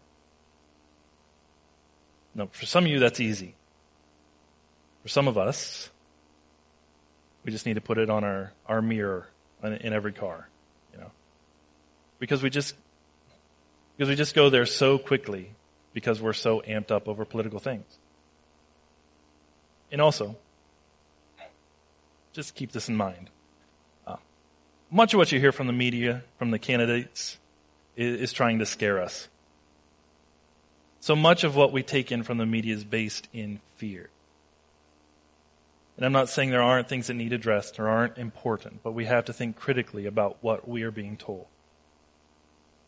No, 2.34 2.48
for 2.52 2.66
some 2.66 2.84
of 2.84 2.90
you 2.90 2.98
that's 3.00 3.20
easy. 3.20 3.54
For 5.02 5.08
some 5.08 5.28
of 5.28 5.38
us, 5.38 5.90
we 7.44 7.52
just 7.52 7.66
need 7.66 7.74
to 7.74 7.80
put 7.80 7.98
it 7.98 8.10
on 8.10 8.24
our, 8.24 8.52
our 8.66 8.82
mirror 8.82 9.28
in, 9.62 9.72
in 9.74 9.92
every 9.92 10.12
car, 10.12 10.48
you 10.92 11.00
know. 11.00 11.10
Because 12.18 12.42
we 12.42 12.50
just 12.50 12.74
because 13.96 14.08
we 14.08 14.16
just 14.16 14.34
go 14.34 14.48
there 14.48 14.64
so 14.64 14.98
quickly 14.98 15.50
because 15.92 16.22
we're 16.22 16.32
so 16.32 16.62
amped 16.66 16.90
up 16.90 17.08
over 17.08 17.24
political 17.24 17.58
things. 17.58 17.84
And 19.92 20.00
also, 20.00 20.36
just 22.32 22.54
keep 22.54 22.72
this 22.72 22.88
in 22.88 22.96
mind. 22.96 23.28
Uh, 24.06 24.16
much 24.90 25.12
of 25.12 25.18
what 25.18 25.32
you 25.32 25.40
hear 25.40 25.52
from 25.52 25.66
the 25.66 25.72
media, 25.72 26.22
from 26.38 26.50
the 26.50 26.58
candidates, 26.58 27.38
is, 27.96 28.20
is 28.20 28.32
trying 28.32 28.60
to 28.60 28.66
scare 28.66 29.02
us. 29.02 29.28
So 31.00 31.16
much 31.16 31.44
of 31.44 31.56
what 31.56 31.72
we 31.72 31.82
take 31.82 32.12
in 32.12 32.22
from 32.22 32.38
the 32.38 32.46
media 32.46 32.74
is 32.74 32.84
based 32.84 33.28
in 33.32 33.60
fear. 33.76 34.10
And 35.96 36.06
I'm 36.06 36.12
not 36.12 36.28
saying 36.28 36.50
there 36.50 36.62
aren't 36.62 36.88
things 36.88 37.08
that 37.08 37.14
need 37.14 37.32
addressed 37.32 37.78
or 37.78 37.88
aren't 37.88 38.18
important, 38.18 38.82
but 38.82 38.92
we 38.92 39.06
have 39.06 39.26
to 39.26 39.32
think 39.32 39.56
critically 39.56 40.06
about 40.06 40.38
what 40.40 40.68
we 40.68 40.82
are 40.82 40.90
being 40.90 41.16
told. 41.16 41.46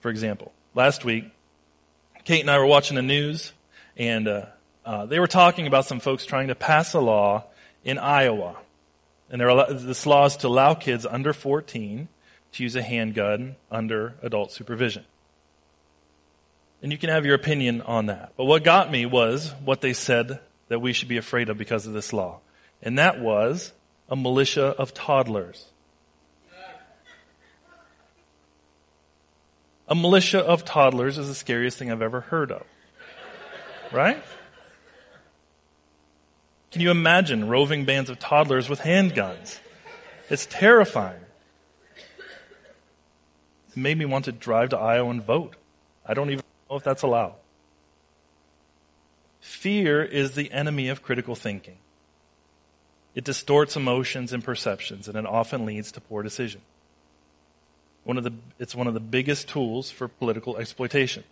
For 0.00 0.10
example, 0.10 0.52
last 0.74 1.04
week, 1.04 1.24
Kate 2.24 2.40
and 2.40 2.50
I 2.50 2.58
were 2.58 2.66
watching 2.66 2.94
the 2.94 3.02
news, 3.02 3.52
and 3.96 4.28
uh, 4.28 4.46
uh, 4.84 5.06
they 5.06 5.18
were 5.18 5.26
talking 5.26 5.66
about 5.66 5.86
some 5.86 6.00
folks 6.00 6.24
trying 6.24 6.48
to 6.48 6.54
pass 6.54 6.94
a 6.94 7.00
law 7.00 7.44
in 7.84 7.98
Iowa 7.98 8.56
and 9.32 9.40
there 9.40 9.64
this 9.72 10.04
law 10.04 10.26
is 10.26 10.36
to 10.36 10.48
allow 10.48 10.74
kids 10.74 11.06
under 11.06 11.32
14 11.32 12.06
to 12.52 12.62
use 12.62 12.76
a 12.76 12.82
handgun 12.82 13.56
under 13.70 14.14
adult 14.22 14.52
supervision. 14.52 15.06
And 16.82 16.90
you 16.90 16.98
can 16.98 17.10
have 17.10 17.24
your 17.24 17.36
opinion 17.36 17.80
on 17.82 18.06
that. 18.06 18.32
But 18.36 18.44
what 18.44 18.64
got 18.64 18.90
me 18.90 19.06
was 19.06 19.54
what 19.64 19.80
they 19.80 19.92
said 19.92 20.40
that 20.68 20.80
we 20.80 20.92
should 20.92 21.08
be 21.08 21.16
afraid 21.16 21.48
of 21.48 21.56
because 21.56 21.86
of 21.86 21.92
this 21.92 22.12
law. 22.12 22.40
And 22.82 22.98
that 22.98 23.20
was 23.20 23.72
a 24.08 24.16
militia 24.16 24.66
of 24.66 24.92
toddlers. 24.92 25.66
A 29.86 29.94
militia 29.94 30.40
of 30.40 30.64
toddlers 30.64 31.18
is 31.18 31.28
the 31.28 31.34
scariest 31.34 31.78
thing 31.78 31.92
I've 31.92 32.02
ever 32.02 32.22
heard 32.22 32.50
of. 32.50 32.66
Right? 33.92 34.22
Can 36.72 36.80
you 36.80 36.90
imagine 36.90 37.48
roving 37.48 37.84
bands 37.84 38.08
of 38.08 38.18
toddlers 38.18 38.68
with 38.68 38.80
handguns? 38.80 39.58
It's 40.30 40.46
terrifying. 40.46 41.20
It 43.70 43.76
made 43.76 43.98
me 43.98 44.06
want 44.06 44.24
to 44.24 44.32
drive 44.32 44.70
to 44.70 44.78
Iowa 44.78 45.10
and 45.10 45.22
vote. 45.22 45.54
I 46.06 46.14
don't 46.14 46.30
even 46.30 46.41
know 46.72 46.78
if 46.78 46.84
that's 46.84 47.02
allowed. 47.02 47.34
Fear 49.40 50.02
is 50.02 50.34
the 50.34 50.50
enemy 50.52 50.88
of 50.88 51.02
critical 51.02 51.34
thinking. 51.34 51.76
It 53.14 53.24
distorts 53.24 53.76
emotions 53.76 54.32
and 54.32 54.42
perceptions, 54.42 55.06
and 55.06 55.16
it 55.16 55.26
often 55.26 55.66
leads 55.66 55.92
to 55.92 56.00
poor 56.00 56.22
decisions. 56.22 56.64
One 58.04 58.16
of 58.16 58.24
the, 58.24 58.32
it's 58.58 58.74
one 58.74 58.86
of 58.86 58.94
the 58.94 59.00
biggest 59.00 59.48
tools 59.48 59.90
for 59.90 60.08
political 60.08 60.56
exploitation. 60.56 61.24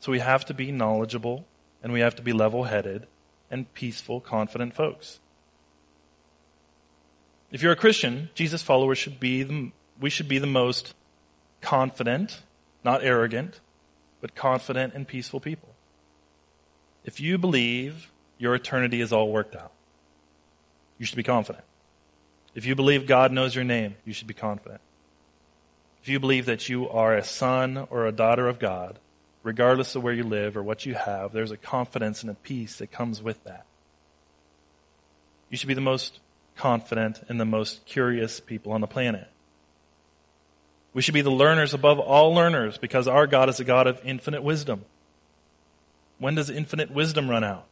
So 0.00 0.12
we 0.12 0.18
have 0.18 0.44
to 0.46 0.54
be 0.54 0.72
knowledgeable 0.72 1.46
and 1.82 1.92
we 1.92 2.00
have 2.00 2.16
to 2.16 2.22
be 2.22 2.32
level 2.32 2.64
headed 2.64 3.06
and 3.50 3.72
peaceful, 3.72 4.20
confident 4.20 4.74
folks. 4.74 5.20
If 7.50 7.62
you're 7.62 7.72
a 7.72 7.76
Christian, 7.76 8.28
Jesus 8.34 8.62
followers 8.62 8.98
should 8.98 9.18
be 9.18 9.42
the, 9.42 9.70
we 9.98 10.10
should 10.10 10.28
be 10.28 10.38
the 10.38 10.46
most 10.46 10.94
confident, 11.62 12.42
not 12.84 13.02
arrogant, 13.02 13.60
but 14.24 14.34
confident 14.34 14.94
and 14.94 15.06
peaceful 15.06 15.38
people. 15.38 15.68
If 17.04 17.20
you 17.20 17.36
believe 17.36 18.10
your 18.38 18.54
eternity 18.54 19.02
is 19.02 19.12
all 19.12 19.30
worked 19.30 19.54
out, 19.54 19.72
you 20.96 21.04
should 21.04 21.18
be 21.18 21.22
confident. 21.22 21.62
If 22.54 22.64
you 22.64 22.74
believe 22.74 23.06
God 23.06 23.32
knows 23.32 23.54
your 23.54 23.64
name, 23.64 23.96
you 24.06 24.14
should 24.14 24.26
be 24.26 24.32
confident. 24.32 24.80
If 26.00 26.08
you 26.08 26.18
believe 26.18 26.46
that 26.46 26.70
you 26.70 26.88
are 26.88 27.14
a 27.14 27.22
son 27.22 27.86
or 27.90 28.06
a 28.06 28.12
daughter 28.12 28.48
of 28.48 28.58
God, 28.58 28.98
regardless 29.42 29.94
of 29.94 30.02
where 30.02 30.14
you 30.14 30.24
live 30.24 30.56
or 30.56 30.62
what 30.62 30.86
you 30.86 30.94
have, 30.94 31.34
there's 31.34 31.50
a 31.50 31.58
confidence 31.58 32.22
and 32.22 32.30
a 32.30 32.34
peace 32.34 32.76
that 32.76 32.90
comes 32.90 33.20
with 33.20 33.44
that. 33.44 33.66
You 35.50 35.58
should 35.58 35.68
be 35.68 35.74
the 35.74 35.82
most 35.82 36.20
confident 36.56 37.20
and 37.28 37.38
the 37.38 37.44
most 37.44 37.84
curious 37.84 38.40
people 38.40 38.72
on 38.72 38.80
the 38.80 38.86
planet. 38.86 39.28
We 40.94 41.02
should 41.02 41.14
be 41.14 41.22
the 41.22 41.30
learners 41.30 41.74
above 41.74 41.98
all 41.98 42.32
learners 42.32 42.78
because 42.78 43.08
our 43.08 43.26
God 43.26 43.48
is 43.48 43.60
a 43.60 43.64
God 43.64 43.86
of 43.86 44.00
infinite 44.04 44.42
wisdom. 44.42 44.84
When 46.18 46.36
does 46.36 46.48
infinite 46.48 46.90
wisdom 46.90 47.28
run 47.28 47.44
out? 47.44 47.66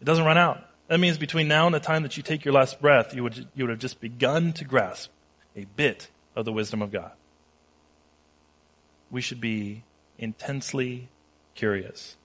It 0.00 0.04
doesn't 0.04 0.24
run 0.24 0.38
out. 0.38 0.66
That 0.88 0.98
means 0.98 1.18
between 1.18 1.48
now 1.48 1.66
and 1.66 1.74
the 1.74 1.80
time 1.80 2.02
that 2.02 2.16
you 2.16 2.22
take 2.22 2.44
your 2.44 2.54
last 2.54 2.80
breath, 2.80 3.14
you 3.14 3.22
would, 3.22 3.46
you 3.54 3.64
would 3.64 3.70
have 3.70 3.78
just 3.78 4.00
begun 4.00 4.52
to 4.54 4.64
grasp 4.64 5.10
a 5.54 5.66
bit 5.76 6.08
of 6.34 6.44
the 6.44 6.52
wisdom 6.52 6.82
of 6.82 6.90
God. 6.90 7.12
We 9.10 9.20
should 9.20 9.40
be 9.40 9.84
intensely 10.18 11.08
curious. 11.54 12.16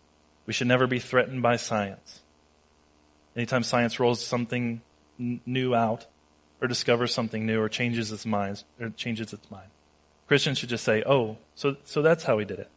We 0.46 0.54
should 0.54 0.68
never 0.68 0.88
be 0.88 1.00
threatened 1.00 1.42
by 1.42 1.58
science. 1.58 2.22
Anytime 3.36 3.64
science 3.64 4.00
rolls 4.00 4.26
something 4.26 4.82
n- 5.20 5.42
new 5.46 5.76
out, 5.76 6.08
or 6.62 6.68
discovers 6.68 7.14
something 7.14 7.46
new, 7.46 7.62
or 7.62 7.70
changes 7.70 8.12
its 8.12 8.26
mind, 8.26 8.64
or 8.80 8.90
changes 8.90 9.34
its 9.34 9.50
mind, 9.52 9.70
Christians 10.28 10.58
should 10.58 10.70
just 10.70 10.84
say, 10.84 11.04
"Oh, 11.06 11.38
so 11.56 11.78
so 11.84 12.02
that's 12.02 12.24
how 12.24 12.38
he 12.38 12.46
did 12.46 12.60
it. 12.60 12.70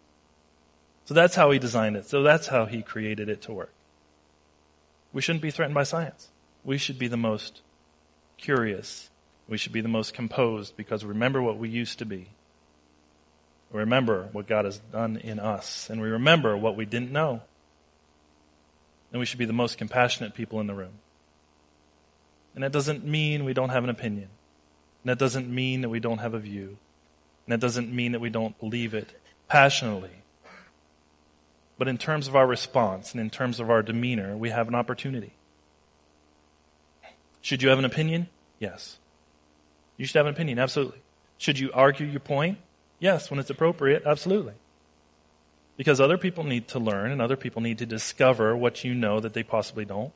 So 1.04 1.14
that's 1.14 1.34
how 1.34 1.50
he 1.50 1.58
designed 1.58 1.96
it. 1.96 2.06
So 2.06 2.22
that's 2.22 2.48
how 2.48 2.66
he 2.66 2.82
created 2.82 3.28
it 3.28 3.42
to 3.42 3.52
work." 3.52 3.72
We 5.12 5.22
shouldn't 5.22 5.42
be 5.42 5.50
threatened 5.50 5.74
by 5.74 5.82
science. 5.82 6.28
We 6.64 6.78
should 6.78 6.98
be 6.98 7.08
the 7.08 7.16
most 7.16 7.62
curious. 8.36 9.10
We 9.48 9.58
should 9.58 9.72
be 9.72 9.80
the 9.80 9.88
most 9.88 10.14
composed 10.14 10.76
because 10.76 11.04
remember 11.04 11.42
what 11.42 11.58
we 11.58 11.68
used 11.68 11.98
to 11.98 12.04
be 12.04 12.28
remember 13.72 14.28
what 14.32 14.46
God 14.46 14.64
has 14.64 14.78
done 14.78 15.16
in 15.16 15.38
us, 15.38 15.88
and 15.90 16.00
we 16.00 16.08
remember 16.08 16.56
what 16.56 16.76
we 16.76 16.84
didn't 16.84 17.12
know. 17.12 17.42
And 19.12 19.18
we 19.18 19.26
should 19.26 19.38
be 19.38 19.44
the 19.44 19.52
most 19.52 19.78
compassionate 19.78 20.34
people 20.34 20.60
in 20.60 20.66
the 20.66 20.74
room. 20.74 20.92
And 22.54 22.64
that 22.64 22.72
doesn't 22.72 23.04
mean 23.04 23.44
we 23.44 23.54
don't 23.54 23.68
have 23.70 23.84
an 23.84 23.90
opinion. 23.90 24.28
And 25.02 25.10
that 25.10 25.18
doesn't 25.18 25.48
mean 25.48 25.80
that 25.82 25.88
we 25.88 26.00
don't 26.00 26.18
have 26.18 26.34
a 26.34 26.38
view. 26.38 26.78
And 27.46 27.52
that 27.52 27.60
doesn't 27.60 27.92
mean 27.92 28.12
that 28.12 28.20
we 28.20 28.30
don't 28.30 28.58
believe 28.58 28.94
it 28.94 29.18
passionately. 29.48 30.10
But 31.78 31.88
in 31.88 31.96
terms 31.96 32.28
of 32.28 32.36
our 32.36 32.46
response 32.46 33.12
and 33.12 33.20
in 33.20 33.30
terms 33.30 33.58
of 33.58 33.70
our 33.70 33.82
demeanor, 33.82 34.36
we 34.36 34.50
have 34.50 34.68
an 34.68 34.74
opportunity. 34.74 35.32
Should 37.40 37.62
you 37.62 37.70
have 37.70 37.78
an 37.78 37.86
opinion? 37.86 38.28
Yes. 38.58 38.98
You 39.96 40.04
should 40.04 40.16
have 40.16 40.26
an 40.26 40.34
opinion, 40.34 40.58
absolutely. 40.58 41.00
Should 41.38 41.58
you 41.58 41.70
argue 41.72 42.06
your 42.06 42.20
point? 42.20 42.58
Yes, 42.98 43.30
when 43.30 43.40
it's 43.40 43.48
appropriate, 43.48 44.02
absolutely. 44.04 44.52
Because 45.78 46.00
other 46.00 46.18
people 46.18 46.44
need 46.44 46.68
to 46.68 46.78
learn 46.78 47.10
and 47.10 47.22
other 47.22 47.36
people 47.36 47.62
need 47.62 47.78
to 47.78 47.86
discover 47.86 48.54
what 48.54 48.84
you 48.84 48.94
know 48.94 49.20
that 49.20 49.32
they 49.32 49.42
possibly 49.42 49.86
don't. 49.86 50.12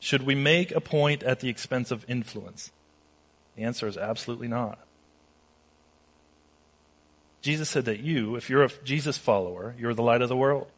Should 0.00 0.22
we 0.22 0.34
make 0.34 0.72
a 0.72 0.80
point 0.80 1.22
at 1.22 1.40
the 1.40 1.50
expense 1.50 1.90
of 1.90 2.04
influence? 2.08 2.72
The 3.54 3.62
answer 3.62 3.86
is 3.86 3.98
absolutely 3.98 4.48
not. 4.48 4.78
Jesus 7.42 7.68
said 7.68 7.84
that 7.84 8.00
you, 8.00 8.36
if 8.36 8.50
you're 8.50 8.64
a 8.64 8.70
Jesus 8.82 9.18
follower, 9.18 9.74
you're 9.78 9.94
the 9.94 10.02
light 10.02 10.22
of 10.22 10.28
the 10.28 10.36
world. 10.36 10.68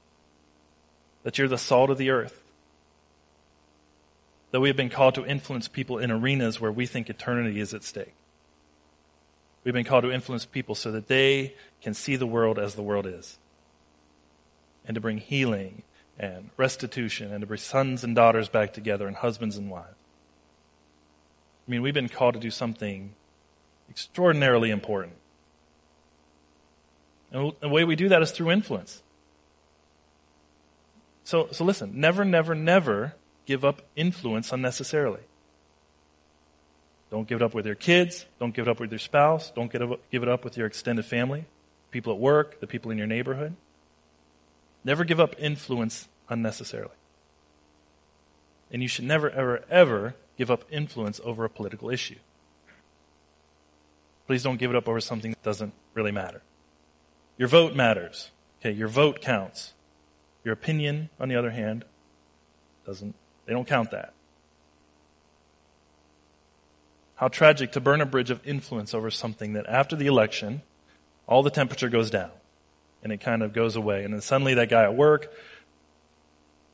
That 1.23 1.39
you're 1.39 1.49
the 1.49 1.59
salt 1.59 1.91
of 1.91 1.99
the 1.99 2.11
earth. 2.11 2.43
That 4.51 4.61
we 4.61 4.69
have 4.69 4.77
been 4.77 4.91
called 4.91 5.15
to 5.15 5.25
influence 5.25 5.69
people 5.69 5.99
in 5.99 6.11
arenas 6.11 6.61
where 6.61 6.73
we 6.73 6.87
think 6.87 7.09
eternity 7.09 7.61
is 7.61 7.73
at 7.73 7.85
stake. 7.85 8.15
We've 9.65 9.75
been 9.75 9.85
called 9.85 10.03
to 10.03 10.13
influence 10.13 10.45
people 10.45 10.75
so 10.75 10.91
that 10.93 11.07
they 11.07 11.55
can 11.81 11.95
see 11.95 12.17
the 12.17 12.27
world 12.27 12.59
as 12.59 12.75
the 12.75 12.83
world 12.83 13.07
is. 13.07 13.39
And 14.85 14.97
to 14.97 15.01
bring 15.01 15.19
healing 15.19 15.83
and 16.19 16.51
restitution 16.57 17.33
and 17.33 17.41
to 17.41 17.47
bring 17.47 17.59
sons 17.59 18.05
and 18.05 18.15
daughters 18.15 18.49
back 18.49 18.73
together 18.73 19.07
and 19.07 19.17
husbands 19.17 19.57
and 19.57 19.71
wives. 19.71 19.97
I 21.67 21.71
mean, 21.71 21.83
we've 21.83 21.95
been 21.95 22.09
called 22.09 22.35
to 22.35 22.41
do 22.41 22.51
something 22.51 23.15
extraordinarily 23.89 24.71
important. 24.71 25.15
And 27.33 27.53
the 27.61 27.69
way 27.69 27.85
we 27.85 27.97
do 27.97 28.09
that 28.09 28.21
is 28.23 28.31
through 28.31 28.51
influence. 28.51 29.03
So, 31.25 31.49
so 31.53 31.65
listen, 31.65 31.99
never, 31.99 32.25
never, 32.25 32.55
never 32.55 33.15
give 33.47 33.65
up 33.65 33.83
influence 33.97 34.53
unnecessarily. 34.53 35.21
Don't 37.11 37.29
give 37.29 37.41
it 37.41 37.45
up 37.45 37.55
with 37.55 37.67
your 37.67 37.75
kids. 37.75 38.27
Don't 38.41 38.55
give 38.55 38.67
it 38.67 38.71
up 38.71 38.81
with 38.81 38.91
your 38.91 38.99
spouse. 38.99 39.51
Don't 39.55 39.71
give 39.71 40.23
it 40.23 40.29
up 40.29 40.45
with 40.45 40.57
your 40.57 40.67
extended 40.67 41.05
family, 41.05 41.45
people 41.91 42.13
at 42.13 42.19
work, 42.19 42.61
the 42.61 42.67
people 42.67 42.91
in 42.91 42.99
your 42.99 43.07
neighborhood. 43.07 43.55
Never 44.85 45.05
give 45.05 45.21
up 45.21 45.37
influence 45.39 46.09
unnecessarily. 46.29 46.95
And 48.71 48.83
you 48.83 48.89
should 48.89 49.05
never, 49.05 49.31
ever, 49.31 49.65
ever 49.71 50.15
give 50.37 50.51
up 50.51 50.65
influence 50.71 51.21
over 51.25 51.45
a 51.45 51.51
political 51.51 51.91
issue. 51.91 52.17
Please 54.27 54.43
don't 54.43 54.57
give 54.57 54.71
it 54.71 54.77
up 54.77 54.89
over 54.89 55.01
something 55.01 55.33
that 55.33 55.43
doesn't 55.43 55.75
really 55.95 56.13
matter. 56.13 56.43
Your 57.37 57.49
vote 57.49 57.75
matters. 57.75 58.31
Okay, 58.61 58.73
your 58.73 58.89
vote 58.89 59.21
counts. 59.21 59.75
Your 60.45 60.55
opinion, 60.55 61.11
on 61.21 61.29
the 61.29 61.37
other 61.37 61.51
hand, 61.51 61.85
doesn't, 62.87 63.15
they 63.47 63.53
don't 63.53 63.67
count 63.67 63.91
that. 63.91 64.15
How 67.17 67.29
tragic 67.29 67.73
to 67.73 67.81
burn 67.81 68.01
a 68.01 68.07
bridge 68.07 68.31
of 68.31 68.45
influence 68.47 68.95
over 68.95 69.11
something 69.11 69.53
that 69.53 69.67
after 69.69 69.95
the 69.95 70.07
election, 70.07 70.63
all 71.29 71.43
the 71.43 71.51
temperature 71.51 71.89
goes 71.89 72.11
down 72.11 72.31
and 73.03 73.13
it 73.13 73.21
kind 73.21 73.43
of 73.43 73.53
goes 73.53 73.77
away. 73.77 74.05
And 74.05 74.15
then 74.15 74.21
suddenly 74.21 74.55
that 74.55 74.69
guy 74.69 74.85
at 74.85 74.95
work, 74.95 75.33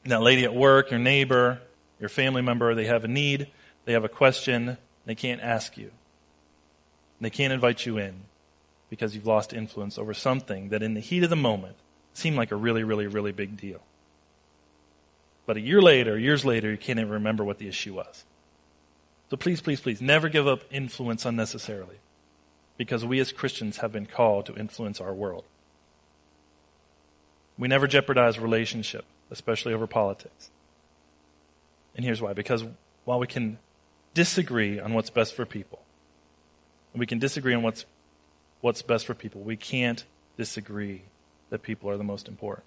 that 0.04 0.22
lady 0.22 0.44
at 0.44 0.54
work, 0.54 0.90
your 0.90 1.00
neighbor, 1.00 1.60
your 2.00 2.08
family 2.08 2.42
member, 2.42 2.74
they 2.74 2.86
have 2.86 3.04
a 3.04 3.08
need, 3.08 3.48
they 3.84 3.92
have 3.92 4.04
a 4.04 4.08
question, 4.08 4.76
they 5.06 5.14
can't 5.14 5.40
ask 5.40 5.76
you. 5.76 5.90
They 7.20 7.30
can't 7.30 7.52
invite 7.52 7.86
you 7.86 7.98
in 7.98 8.14
because 8.90 9.14
you've 9.14 9.26
lost 9.26 9.52
influence 9.52 9.98
over 9.98 10.14
something 10.14 10.68
that 10.68 10.82
in 10.82 10.94
the 10.94 11.00
heat 11.00 11.24
of 11.24 11.30
the 11.30 11.36
moment 11.36 11.76
seemed 12.14 12.36
like 12.36 12.52
a 12.52 12.56
really, 12.56 12.84
really, 12.84 13.06
really 13.06 13.32
big 13.32 13.56
deal. 13.56 13.80
But 15.46 15.56
a 15.56 15.60
year 15.60 15.80
later, 15.80 16.18
years 16.18 16.44
later, 16.44 16.70
you 16.70 16.76
can't 16.76 16.98
even 16.98 17.10
remember 17.10 17.44
what 17.44 17.58
the 17.58 17.68
issue 17.68 17.94
was. 17.94 18.24
So 19.30 19.36
please, 19.36 19.60
please, 19.60 19.80
please, 19.80 20.00
never 20.00 20.28
give 20.28 20.46
up 20.46 20.62
influence 20.70 21.24
unnecessarily 21.24 21.96
because 22.76 23.04
we 23.04 23.18
as 23.20 23.32
Christians 23.32 23.78
have 23.78 23.92
been 23.92 24.06
called 24.06 24.46
to 24.46 24.54
influence 24.54 25.00
our 25.00 25.12
world. 25.12 25.44
We 27.58 27.68
never 27.68 27.86
jeopardize 27.86 28.38
relationship, 28.38 29.04
especially 29.30 29.74
over 29.74 29.86
politics. 29.86 30.50
And 31.96 32.04
here's 32.04 32.22
why. 32.22 32.32
Because 32.32 32.64
while 33.04 33.18
we 33.18 33.26
can 33.26 33.58
disagree 34.14 34.78
on 34.78 34.94
what's 34.94 35.10
best 35.10 35.34
for 35.34 35.44
people, 35.44 35.80
we 36.94 37.06
can 37.06 37.18
disagree 37.18 37.54
on 37.54 37.62
what's, 37.62 37.84
what's 38.60 38.82
best 38.82 39.06
for 39.06 39.14
people, 39.14 39.40
we 39.40 39.56
can't 39.56 40.04
disagree 40.36 41.02
that 41.50 41.62
people 41.62 41.90
are 41.90 41.96
the 41.96 42.04
most 42.04 42.28
important. 42.28 42.64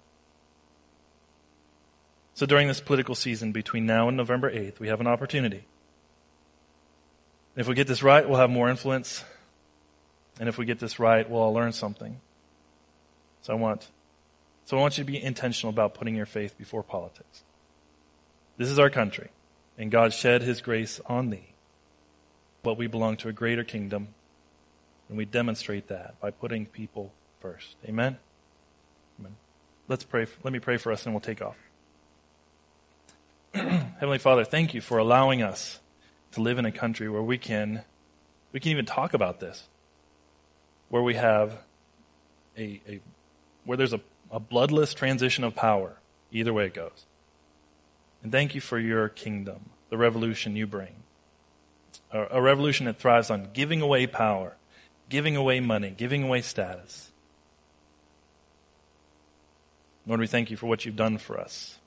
So 2.34 2.46
during 2.46 2.68
this 2.68 2.80
political 2.80 3.14
season 3.14 3.52
between 3.52 3.84
now 3.84 4.08
and 4.08 4.16
November 4.16 4.50
8th, 4.50 4.78
we 4.80 4.88
have 4.88 5.00
an 5.00 5.06
opportunity. 5.06 5.64
If 7.56 7.68
we 7.68 7.74
get 7.74 7.86
this 7.86 8.02
right, 8.02 8.26
we'll 8.26 8.38
have 8.38 8.50
more 8.50 8.70
influence. 8.70 9.24
And 10.40 10.48
if 10.48 10.56
we 10.56 10.64
get 10.64 10.78
this 10.78 10.98
right, 10.98 11.28
we'll 11.28 11.42
all 11.42 11.52
learn 11.52 11.72
something. 11.72 12.18
So 13.42 13.52
I 13.52 13.56
want, 13.56 13.88
so 14.64 14.76
I 14.76 14.80
want 14.80 14.98
you 14.98 15.04
to 15.04 15.10
be 15.10 15.22
intentional 15.22 15.70
about 15.70 15.94
putting 15.94 16.14
your 16.14 16.26
faith 16.26 16.56
before 16.56 16.82
politics. 16.82 17.42
This 18.56 18.70
is 18.70 18.78
our 18.78 18.90
country, 18.90 19.30
and 19.76 19.90
God 19.90 20.12
shed 20.12 20.42
his 20.42 20.60
grace 20.60 21.00
on 21.06 21.30
thee. 21.30 21.48
But 22.62 22.78
we 22.78 22.86
belong 22.86 23.16
to 23.18 23.28
a 23.28 23.32
greater 23.32 23.64
kingdom, 23.64 24.08
and 25.08 25.18
we 25.18 25.24
demonstrate 25.24 25.88
that 25.88 26.20
by 26.20 26.30
putting 26.30 26.66
people 26.66 27.12
first. 27.40 27.76
Amen? 27.86 28.18
Amen. 29.18 29.36
Let's 29.88 30.04
pray. 30.04 30.26
Let 30.44 30.52
me 30.52 30.60
pray 30.60 30.76
for 30.76 30.92
us, 30.92 31.04
and 31.04 31.14
we'll 31.14 31.20
take 31.20 31.42
off. 31.42 31.56
Heavenly 33.54 34.18
Father, 34.18 34.44
thank 34.44 34.74
you 34.74 34.80
for 34.80 34.98
allowing 34.98 35.42
us 35.42 35.80
to 36.32 36.40
live 36.40 36.58
in 36.58 36.64
a 36.64 36.72
country 36.72 37.08
where 37.08 37.22
we 37.22 37.36
can, 37.36 37.82
we 38.52 38.60
can 38.60 38.70
even 38.70 38.86
talk 38.86 39.12
about 39.12 39.40
this, 39.40 39.68
where 40.88 41.02
we 41.02 41.14
have 41.14 41.58
a, 42.56 42.80
a 42.88 43.00
where 43.64 43.76
there's 43.76 43.92
a, 43.92 44.00
a 44.32 44.40
bloodless 44.40 44.94
transition 44.94 45.44
of 45.44 45.54
power, 45.54 45.98
either 46.32 46.52
way 46.52 46.66
it 46.66 46.74
goes. 46.74 47.04
And 48.22 48.32
thank 48.32 48.54
you 48.54 48.60
for 48.60 48.78
your 48.78 49.08
kingdom, 49.10 49.70
the 49.90 49.98
revolution 49.98 50.56
you 50.56 50.66
bring. 50.66 50.94
A, 52.10 52.38
a 52.38 52.42
revolution 52.42 52.86
that 52.86 52.98
thrives 52.98 53.30
on 53.30 53.50
giving 53.52 53.82
away 53.82 54.06
power, 54.06 54.56
giving 55.10 55.36
away 55.36 55.60
money, 55.60 55.90
giving 55.90 56.24
away 56.24 56.40
status. 56.40 57.10
Lord, 60.06 60.20
we 60.20 60.26
thank 60.26 60.50
you 60.50 60.56
for 60.56 60.66
what 60.66 60.84
you've 60.84 60.96
done 60.96 61.18
for 61.18 61.38
us. 61.38 61.78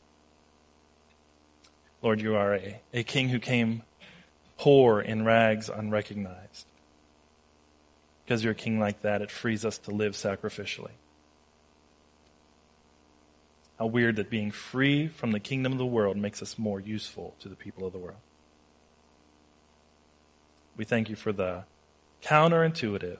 Lord, 2.01 2.21
you 2.21 2.35
are 2.35 2.55
a, 2.55 2.79
a 2.93 3.03
king 3.03 3.29
who 3.29 3.39
came 3.39 3.81
poor 4.57 5.01
in 5.01 5.25
rags 5.25 5.69
unrecognized. 5.69 6.67
Because 8.23 8.43
you're 8.43 8.53
a 8.53 8.55
king 8.55 8.79
like 8.79 9.01
that, 9.01 9.21
it 9.21 9.31
frees 9.31 9.65
us 9.65 9.77
to 9.79 9.91
live 9.91 10.13
sacrificially. 10.13 10.91
How 13.79 13.87
weird 13.87 14.15
that 14.15 14.29
being 14.29 14.51
free 14.51 15.07
from 15.07 15.31
the 15.31 15.39
kingdom 15.39 15.73
of 15.73 15.77
the 15.77 15.85
world 15.85 16.15
makes 16.17 16.41
us 16.41 16.57
more 16.57 16.79
useful 16.79 17.35
to 17.39 17.49
the 17.49 17.55
people 17.55 17.85
of 17.85 17.93
the 17.93 17.99
world. 17.99 18.19
We 20.77 20.85
thank 20.85 21.09
you 21.09 21.15
for 21.15 21.33
the 21.33 21.63
counterintuitive, 22.23 23.17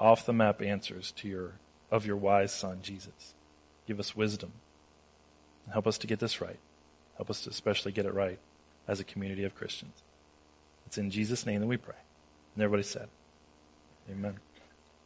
off 0.00 0.24
the 0.24 0.32
map 0.32 0.62
answers 0.62 1.12
to 1.12 1.28
your, 1.28 1.52
of 1.90 2.06
your 2.06 2.16
wise 2.16 2.52
son, 2.52 2.78
Jesus. 2.82 3.34
Give 3.86 4.00
us 4.00 4.16
wisdom. 4.16 4.52
Help 5.72 5.86
us 5.86 5.98
to 5.98 6.06
get 6.06 6.18
this 6.18 6.40
right. 6.40 6.58
Help 7.16 7.30
us 7.30 7.42
to 7.42 7.50
especially 7.50 7.92
get 7.92 8.06
it 8.06 8.14
right 8.14 8.38
as 8.86 9.00
a 9.00 9.04
community 9.04 9.44
of 9.44 9.54
Christians. 9.54 10.02
It's 10.86 10.98
in 10.98 11.10
Jesus' 11.10 11.44
name 11.44 11.60
that 11.60 11.66
we 11.66 11.76
pray. 11.76 11.96
And 12.54 12.62
everybody 12.62 12.84
said, 12.84 13.08
Amen. 14.10 14.36